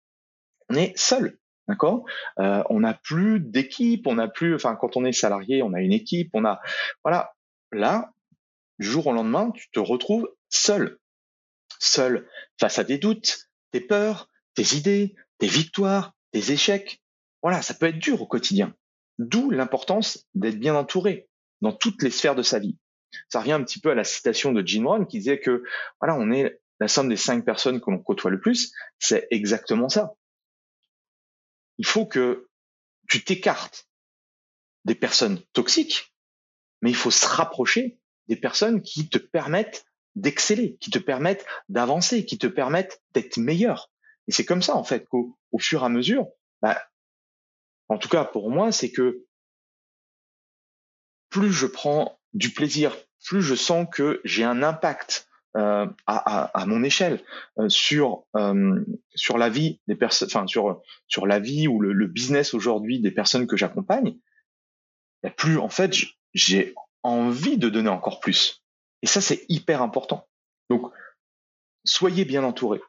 on 0.69 0.75
est 0.75 0.93
seul, 0.95 1.39
d'accord? 1.67 2.05
Euh, 2.39 2.63
On 2.69 2.81
n'a 2.81 2.93
plus 2.93 3.39
d'équipe, 3.39 4.07
on 4.07 4.15
n'a 4.15 4.27
plus, 4.27 4.55
enfin 4.55 4.75
quand 4.75 4.97
on 4.97 5.05
est 5.05 5.11
salarié, 5.11 5.63
on 5.63 5.73
a 5.73 5.81
une 5.81 5.93
équipe, 5.93 6.29
on 6.33 6.45
a, 6.45 6.61
voilà. 7.03 7.33
Là, 7.71 8.11
du 8.79 8.87
jour 8.87 9.07
au 9.07 9.13
lendemain, 9.13 9.51
tu 9.51 9.69
te 9.71 9.79
retrouves 9.79 10.29
seul, 10.49 10.99
seul 11.79 12.27
face 12.59 12.77
à 12.77 12.85
tes 12.85 12.99
doutes, 12.99 13.49
tes 13.71 13.81
peurs, 13.81 14.29
tes 14.53 14.75
idées, 14.75 15.15
tes 15.39 15.47
victoires, 15.47 16.13
tes 16.31 16.51
échecs, 16.51 17.01
voilà, 17.41 17.61
ça 17.61 17.73
peut 17.73 17.87
être 17.87 17.99
dur 17.99 18.21
au 18.21 18.27
quotidien. 18.27 18.73
D'où 19.19 19.49
l'importance 19.49 20.27
d'être 20.33 20.59
bien 20.59 20.75
entouré 20.75 21.27
dans 21.61 21.73
toutes 21.73 22.01
les 22.03 22.09
sphères 22.09 22.35
de 22.35 22.43
sa 22.43 22.59
vie. 22.59 22.77
Ça 23.29 23.39
revient 23.39 23.53
un 23.53 23.63
petit 23.63 23.79
peu 23.79 23.91
à 23.91 23.95
la 23.95 24.03
citation 24.03 24.51
de 24.51 24.65
Gene 24.65 24.87
Rohn 24.87 25.07
qui 25.07 25.19
disait 25.19 25.39
que 25.39 25.63
voilà, 25.99 26.15
on 26.15 26.31
est 26.31 26.59
la 26.79 26.87
somme 26.87 27.09
des 27.09 27.17
cinq 27.17 27.45
personnes 27.45 27.79
que 27.79 27.91
l'on 27.91 27.99
côtoie 27.99 28.31
le 28.31 28.39
plus. 28.39 28.73
C'est 28.99 29.27
exactement 29.29 29.89
ça. 29.89 30.13
Il 31.77 31.85
faut 31.85 32.05
que 32.05 32.49
tu 33.09 33.23
t'écartes 33.23 33.87
des 34.85 34.95
personnes 34.95 35.41
toxiques, 35.53 36.13
mais 36.81 36.89
il 36.89 36.95
faut 36.95 37.11
se 37.11 37.25
rapprocher 37.25 37.99
des 38.27 38.35
personnes 38.35 38.81
qui 38.81 39.09
te 39.09 39.17
permettent 39.17 39.85
d'exceller, 40.15 40.77
qui 40.77 40.91
te 40.91 40.99
permettent 40.99 41.45
d'avancer, 41.69 42.25
qui 42.25 42.37
te 42.37 42.47
permettent 42.47 43.01
d'être 43.11 43.37
meilleur. 43.37 43.91
Et 44.27 44.31
c'est 44.31 44.45
comme 44.45 44.61
ça, 44.61 44.75
en 44.75 44.83
fait, 44.83 45.07
qu'au 45.07 45.37
fur 45.59 45.81
et 45.81 45.85
à 45.85 45.89
mesure, 45.89 46.27
bah, 46.61 46.81
en 47.89 47.97
tout 47.97 48.09
cas 48.09 48.23
pour 48.23 48.49
moi, 48.49 48.71
c'est 48.71 48.91
que 48.91 49.25
plus 51.29 51.51
je 51.51 51.65
prends 51.65 52.19
du 52.33 52.51
plaisir, 52.51 52.95
plus 53.25 53.41
je 53.41 53.55
sens 53.55 53.87
que 53.91 54.21
j'ai 54.23 54.43
un 54.43 54.63
impact 54.63 55.27
euh, 55.55 55.85
à, 56.07 56.65
mon 56.65 56.83
échelle 56.83 57.21
euh, 57.59 57.69
sur 57.69 58.25
euh, 58.35 58.83
sur 59.13 59.37
la 59.37 59.49
vie 59.49 59.79
des 59.87 59.95
personnes, 59.95 60.27
enfin 60.27 60.47
sur 60.47 60.81
sur 61.07 61.27
la 61.27 61.39
vie 61.39 61.67
ou 61.67 61.79
le, 61.79 62.07
business 62.07 62.55
aujourd'hui 62.55 62.99
des 62.99 63.11
personnes 63.11 63.45
que 63.45 63.55
j'accompagne, 63.55 64.17
plus 65.37 65.59
en 65.59 65.69
fait 65.69 65.95
j'ai 66.33 66.73
envie 67.03 67.59
de 67.59 67.69
donner 67.69 67.89
encore 67.89 68.19
plus. 68.19 68.63
Et 69.03 69.07
ça 69.07 69.21
c'est 69.21 69.45
hyper 69.47 69.83
important. 69.83 70.27
Donc 70.71 70.91
soyez 71.83 72.25
bien 72.25 72.43
entourés. 72.43 72.81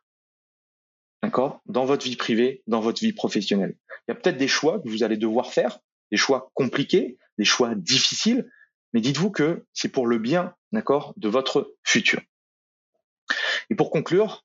D'accord? 1.23 1.61
Dans 1.67 1.85
votre 1.85 2.07
vie 2.07 2.17
privée, 2.17 2.63
dans 2.67 2.81
votre 2.81 3.01
vie 3.01 3.13
professionnelle. 3.13 3.77
Il 4.09 4.13
y 4.13 4.13
a 4.13 4.15
peut-être 4.15 4.39
des 4.39 4.49
choix 4.49 4.81
que 4.81 4.89
vous 4.89 5.03
allez 5.03 5.19
devoir 5.19 5.53
faire, 5.53 5.81
des 6.11 6.17
choix 6.17 6.51
compliqués, 6.55 7.19
des 7.37 7.45
choix 7.45 7.75
difficiles, 7.75 8.51
mais 8.95 9.03
dites-vous 9.03 9.31
que 9.31 9.67
c'est 9.75 9.91
pour 9.91 10.07
le 10.07 10.19
bien, 10.19 10.55
d'accord, 10.73 11.13
de 11.19 11.29
votre 11.29 11.75
futur. 11.83 12.23
Et 13.71 13.75
pour 13.75 13.91
conclure, 13.91 14.45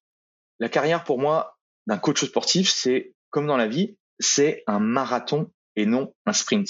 la 0.59 0.69
carrière 0.69 1.03
pour 1.03 1.19
moi 1.19 1.57
d'un 1.87 1.97
coach 1.97 2.23
sportif, 2.25 2.69
c'est 2.69 3.13
comme 3.29 3.47
dans 3.47 3.57
la 3.57 3.67
vie, 3.67 3.97
c'est 4.19 4.63
un 4.67 4.79
marathon 4.79 5.51
et 5.75 5.85
non 5.85 6.13
un 6.25 6.33
sprint. 6.33 6.67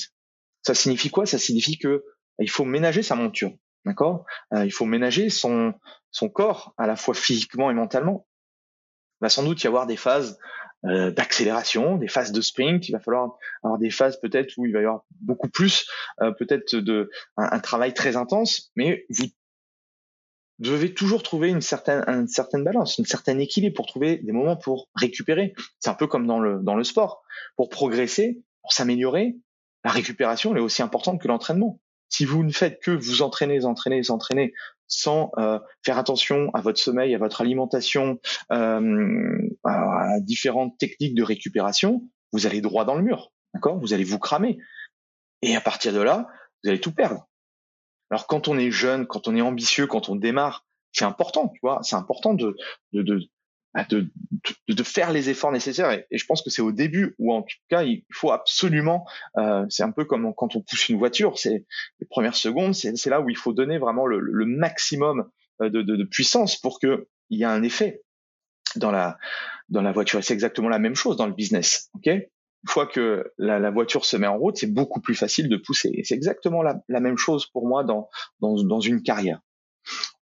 Ça 0.61 0.73
signifie 0.73 1.09
quoi? 1.09 1.25
Ça 1.25 1.37
signifie 1.37 1.77
que 1.77 2.03
il 2.39 2.49
faut 2.49 2.65
ménager 2.65 3.01
sa 3.01 3.15
monture, 3.15 3.53
d'accord? 3.85 4.25
Euh, 4.53 4.65
Il 4.65 4.71
faut 4.71 4.85
ménager 4.85 5.29
son 5.29 5.73
son 6.11 6.29
corps 6.29 6.73
à 6.77 6.87
la 6.87 6.95
fois 6.95 7.13
physiquement 7.13 7.69
et 7.69 7.73
mentalement 7.73 8.27
va 9.21 9.29
sans 9.29 9.43
doute 9.43 9.63
y 9.63 9.67
avoir 9.67 9.85
des 9.85 9.97
phases 9.97 10.39
euh, 10.85 11.11
d'accélération, 11.11 11.97
des 11.97 12.07
phases 12.07 12.31
de 12.31 12.41
sprint. 12.41 12.87
Il 12.87 12.93
va 12.93 12.99
falloir 12.99 13.35
avoir 13.63 13.77
des 13.79 13.89
phases 13.89 14.19
peut-être 14.19 14.53
où 14.57 14.65
il 14.65 14.71
va 14.71 14.79
y 14.79 14.83
avoir 14.83 15.03
beaucoup 15.21 15.49
plus, 15.49 15.89
euh, 16.21 16.31
peut-être 16.31 16.75
de 16.75 17.09
un, 17.35 17.59
travail 17.59 17.93
très 17.93 18.15
intense, 18.15 18.71
mais 18.75 19.05
vous 19.09 19.25
devez 20.59 20.93
toujours 20.93 21.23
trouver 21.23 21.49
une 21.49 21.61
certaine, 21.61 22.03
une 22.07 22.27
certaine 22.27 22.63
balance, 22.63 22.97
une 22.97 23.05
certaine 23.05 23.39
équilibre 23.41 23.75
pour 23.75 23.87
trouver 23.87 24.17
des 24.17 24.31
moments 24.31 24.57
pour 24.57 24.89
récupérer. 24.95 25.53
C'est 25.79 25.89
un 25.89 25.95
peu 25.95 26.07
comme 26.07 26.27
dans 26.27 26.39
le 26.39 26.59
dans 26.61 26.75
le 26.75 26.83
sport. 26.83 27.23
Pour 27.55 27.69
progresser, 27.69 28.43
pour 28.61 28.73
s'améliorer, 28.73 29.37
la 29.83 29.91
récupération 29.91 30.55
est 30.55 30.59
aussi 30.59 30.81
importante 30.81 31.21
que 31.21 31.27
l'entraînement. 31.27 31.79
Si 32.09 32.25
vous 32.25 32.43
ne 32.43 32.51
faites 32.51 32.81
que 32.81 32.91
vous 32.91 33.21
entraîner, 33.21 33.65
entraîner, 33.65 34.09
entraîner 34.09 34.53
sans 34.87 35.31
euh, 35.37 35.59
faire 35.85 35.97
attention 35.97 36.49
à 36.53 36.61
votre 36.61 36.79
sommeil, 36.79 37.13
à 37.13 37.19
votre 37.19 37.41
alimentation, 37.41 38.19
euh, 38.51 39.37
à 39.63 40.19
différentes 40.21 40.77
techniques 40.79 41.13
de 41.13 41.23
récupération, 41.23 42.01
vous 42.33 42.47
allez 42.47 42.61
droit 42.61 42.83
dans 42.83 42.95
le 42.95 43.03
mur, 43.03 43.31
d'accord? 43.53 43.79
Vous 43.79 43.93
allez 43.93 44.03
vous 44.03 44.19
cramer. 44.19 44.57
Et 45.43 45.55
à 45.55 45.61
partir 45.61 45.93
de 45.93 46.01
là, 46.01 46.27
vous 46.63 46.69
allez 46.71 46.81
tout 46.81 46.93
perdre. 46.93 47.28
Alors 48.09 48.27
quand 48.27 48.47
on 48.47 48.57
est 48.57 48.71
jeune, 48.71 49.07
quand 49.07 49.27
on 49.27 49.35
est 49.35 49.41
ambitieux, 49.41 49.87
quand 49.87 50.09
on 50.09 50.15
démarre, 50.15 50.65
c'est 50.91 51.05
important, 51.05 51.49
tu 51.49 51.59
vois, 51.61 51.79
c'est 51.83 51.95
important 51.95 52.33
de 52.33 52.55
de, 52.93 53.01
de 53.01 53.29
bah, 53.75 53.85
de, 53.87 54.09
de, 54.67 54.83
faire 54.83 55.11
les 55.11 55.29
efforts 55.29 55.51
nécessaires. 55.51 55.91
Et, 55.91 56.17
je 56.17 56.25
pense 56.25 56.41
que 56.41 56.49
c'est 56.49 56.63
au 56.63 56.71
début 56.71 57.13
où, 57.19 57.31
en 57.31 57.43
tout 57.43 57.57
cas, 57.69 57.83
il 57.83 58.03
faut 58.11 58.31
absolument. 58.31 59.05
Euh, 59.37 59.63
c'est 59.69 59.83
un 59.83 59.91
peu 59.91 60.05
comme 60.05 60.33
quand 60.33 60.55
on 60.55 60.61
pousse 60.61 60.89
une 60.89 60.97
voiture. 60.97 61.37
C'est 61.37 61.65
les 61.99 62.07
premières 62.09 62.35
secondes, 62.35 62.73
c'est 62.73 63.09
là 63.09 63.21
où 63.21 63.29
il 63.29 63.37
faut 63.37 63.53
donner 63.53 63.77
vraiment 63.77 64.07
le, 64.07 64.19
le 64.19 64.45
maximum 64.45 65.29
euh, 65.61 65.69
de, 65.69 66.03
puissance 66.03 66.55
pour 66.55 66.79
que 66.79 67.07
il 67.29 67.37
y 67.39 67.43
ait 67.43 67.45
un 67.45 67.61
effet 67.61 68.01
dans 68.75 68.89
la 68.89 69.19
dans 69.69 69.83
la 69.83 69.91
voiture. 69.91 70.17
Et 70.17 70.23
c'est 70.23 70.33
exactement 70.33 70.69
la 70.69 70.79
même 70.79 70.95
chose 70.95 71.15
dans 71.15 71.27
le 71.27 71.33
business. 71.33 71.91
Ok? 71.93 72.09
Une 72.63 72.69
fois 72.69 72.87
que 72.87 73.31
la, 73.37 73.59
la, 73.59 73.71
voiture 73.71 74.05
se 74.05 74.17
met 74.17 74.27
en 74.27 74.37
route, 74.37 74.57
c'est 74.57 74.71
beaucoup 74.71 74.99
plus 74.99 75.15
facile 75.15 75.47
de 75.49 75.57
pousser. 75.57 76.01
C'est 76.03 76.15
exactement 76.15 76.61
la, 76.61 76.81
la, 76.89 76.99
même 76.99 77.17
chose 77.17 77.45
pour 77.47 77.67
moi 77.67 77.83
dans, 77.83 78.09
dans, 78.41 78.61
dans 78.63 78.79
une 78.81 79.01
carrière. 79.01 79.39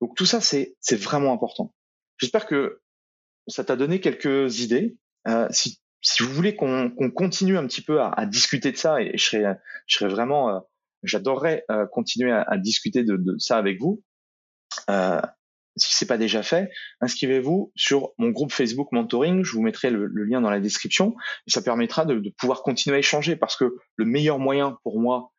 Donc 0.02 0.16
tout 0.16 0.26
ça, 0.26 0.40
c'est 0.42 0.76
vraiment 0.92 1.34
important. 1.34 1.74
J'espère 2.18 2.46
que 2.46 2.82
ça 3.48 3.64
t'a 3.64 3.76
donné 3.76 4.00
quelques 4.00 4.60
idées. 4.60 4.98
Euh, 5.28 5.48
si, 5.52 5.80
si 6.02 6.24
vous 6.24 6.32
voulez 6.32 6.56
qu'on 6.56 6.92
continue 7.14 7.58
un 7.58 7.66
petit 7.66 7.82
peu 7.82 8.02
à, 8.02 8.10
à, 8.10 8.26
discuter 8.26 8.72
de 8.72 8.78
ça, 8.78 9.02
et 9.02 9.18
je 9.18 9.24
serais, 9.24 9.60
je 9.88 9.98
serais 9.98 10.10
vraiment, 10.10 10.50
euh, 10.50 10.60
j'adorerais 11.04 11.66
euh, 11.72 11.86
continuer 11.88 12.32
à, 12.32 12.44
à, 12.44 12.58
discuter 12.58 13.04
de, 13.04 13.18
de, 13.18 13.36
ça 13.40 13.58
avec 13.58 13.80
vous. 13.80 14.04
Si 15.78 15.96
c'est 15.96 16.08
pas 16.08 16.18
déjà 16.18 16.44
fait, 16.44 16.72
inscrivez-vous 17.02 17.72
sur 17.76 18.12
mon 18.18 18.30
groupe 18.30 18.52
Facebook 18.52 18.92
Mentoring. 18.92 19.44
Je 19.44 19.52
vous 19.52 19.62
mettrai 19.62 19.90
le, 19.90 20.08
lien 20.08 20.42
dans 20.42 20.50
la 20.50 20.60
description 20.60 21.16
ça 21.48 21.62
permettra 21.62 22.06
de, 22.06 22.30
pouvoir 22.38 22.64
continuer 22.64 22.98
à 22.98 23.00
échanger 23.00 23.36
parce 23.36 23.56
que 23.56 23.76
le 23.96 24.06
meilleur 24.06 24.40
moyen 24.40 24.78
pour 24.84 25.00
moi 25.00 25.32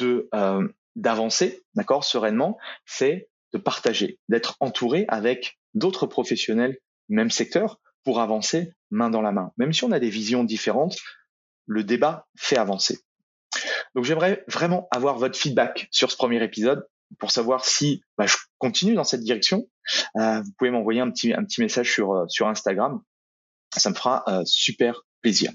euh, 0.00 0.68
d'avancer, 0.96 1.62
d'accord, 1.74 2.04
sereinement, 2.04 2.58
c'est 2.86 3.28
de 3.52 3.58
partager, 3.58 4.18
d'être 4.28 4.56
entouré 4.60 5.04
avec 5.08 5.58
d'autres 5.74 6.06
professionnels 6.06 6.78
même 7.08 7.30
secteur 7.30 7.80
pour 8.04 8.20
avancer 8.20 8.72
main 8.90 9.10
dans 9.10 9.22
la 9.22 9.32
main. 9.32 9.52
Même 9.56 9.72
si 9.72 9.84
on 9.84 9.92
a 9.92 9.98
des 9.98 10.10
visions 10.10 10.44
différentes, 10.44 10.96
le 11.66 11.84
débat 11.84 12.26
fait 12.36 12.56
avancer. 12.56 12.98
Donc 13.94 14.04
j'aimerais 14.04 14.44
vraiment 14.48 14.88
avoir 14.90 15.18
votre 15.18 15.38
feedback 15.38 15.88
sur 15.90 16.10
ce 16.10 16.16
premier 16.16 16.42
épisode 16.42 16.86
pour 17.18 17.30
savoir 17.30 17.64
si 17.64 18.02
bah, 18.16 18.26
je 18.26 18.36
continue 18.58 18.94
dans 18.94 19.04
cette 19.04 19.22
direction. 19.22 19.68
Euh, 20.16 20.40
vous 20.40 20.50
pouvez 20.58 20.70
m'envoyer 20.70 21.00
un 21.00 21.10
petit, 21.10 21.34
message 21.58 21.92
sur, 21.92 22.12
euh, 22.12 22.24
sur 22.28 22.48
Instagram. 22.48 23.00
Ça 23.76 23.90
me 23.90 23.94
fera 23.94 24.24
euh, 24.28 24.42
super 24.44 25.02
plaisir. 25.20 25.50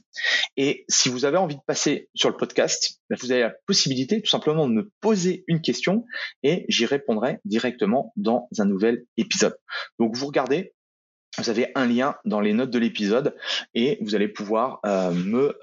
Et 0.57 0.85
si 0.89 1.09
vous 1.09 1.25
avez 1.25 1.37
envie 1.37 1.55
de 1.55 1.61
passer 1.65 2.09
sur 2.13 2.29
le 2.29 2.37
podcast, 2.37 3.01
bah, 3.09 3.15
vous 3.19 3.31
avez 3.31 3.41
la 3.41 3.53
possibilité 3.65 4.21
tout 4.21 4.29
simplement 4.29 4.67
de 4.67 4.73
me 4.73 4.91
poser 4.99 5.43
une 5.47 5.61
question 5.61 6.05
et 6.43 6.65
j'y 6.69 6.85
répondrai 6.85 7.39
directement 7.45 8.13
dans 8.15 8.47
un 8.59 8.65
nouvel 8.65 9.05
épisode. 9.17 9.57
Donc 9.99 10.15
vous 10.15 10.27
regardez, 10.27 10.73
vous 11.37 11.49
avez 11.49 11.71
un 11.75 11.87
lien 11.87 12.15
dans 12.25 12.41
les 12.41 12.53
notes 12.53 12.71
de 12.71 12.79
l'épisode 12.79 13.35
et 13.73 13.97
vous 14.01 14.15
allez 14.15 14.27
pouvoir 14.27 14.79
euh, 14.85 15.11
me 15.11 15.57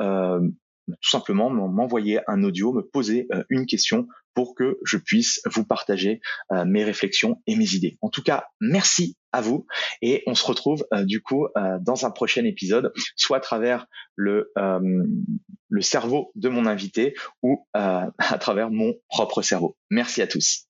tout 1.00 1.10
simplement 1.10 1.50
m'envoyer 1.50 2.20
un 2.26 2.42
audio, 2.42 2.72
me 2.72 2.82
poser 2.82 3.26
euh, 3.32 3.44
une 3.48 3.66
question 3.66 4.06
pour 4.34 4.54
que 4.54 4.78
je 4.84 4.96
puisse 4.96 5.40
vous 5.44 5.64
partager 5.64 6.20
mes 6.64 6.84
réflexions 6.84 7.42
et 7.48 7.56
mes 7.56 7.74
idées. 7.74 7.98
En 8.00 8.10
tout 8.10 8.22
cas, 8.22 8.44
merci 8.60 9.16
à 9.32 9.40
vous 9.40 9.66
et 10.02 10.22
on 10.28 10.36
se 10.36 10.46
retrouve 10.46 10.86
du 11.02 11.20
coup 11.20 11.48
dans 11.80 12.06
un 12.06 12.12
prochain 12.12 12.44
épisode, 12.44 12.92
soit 13.16 13.38
à 13.38 13.40
travers 13.40 13.86
le 14.14 14.52
le 14.54 15.82
cerveau 15.82 16.30
de 16.36 16.48
mon 16.48 16.66
invité 16.66 17.14
ou 17.42 17.66
à 17.74 18.38
travers 18.38 18.70
mon 18.70 18.94
propre 19.08 19.42
cerveau. 19.42 19.76
Merci 19.90 20.22
à 20.22 20.28
tous. 20.28 20.69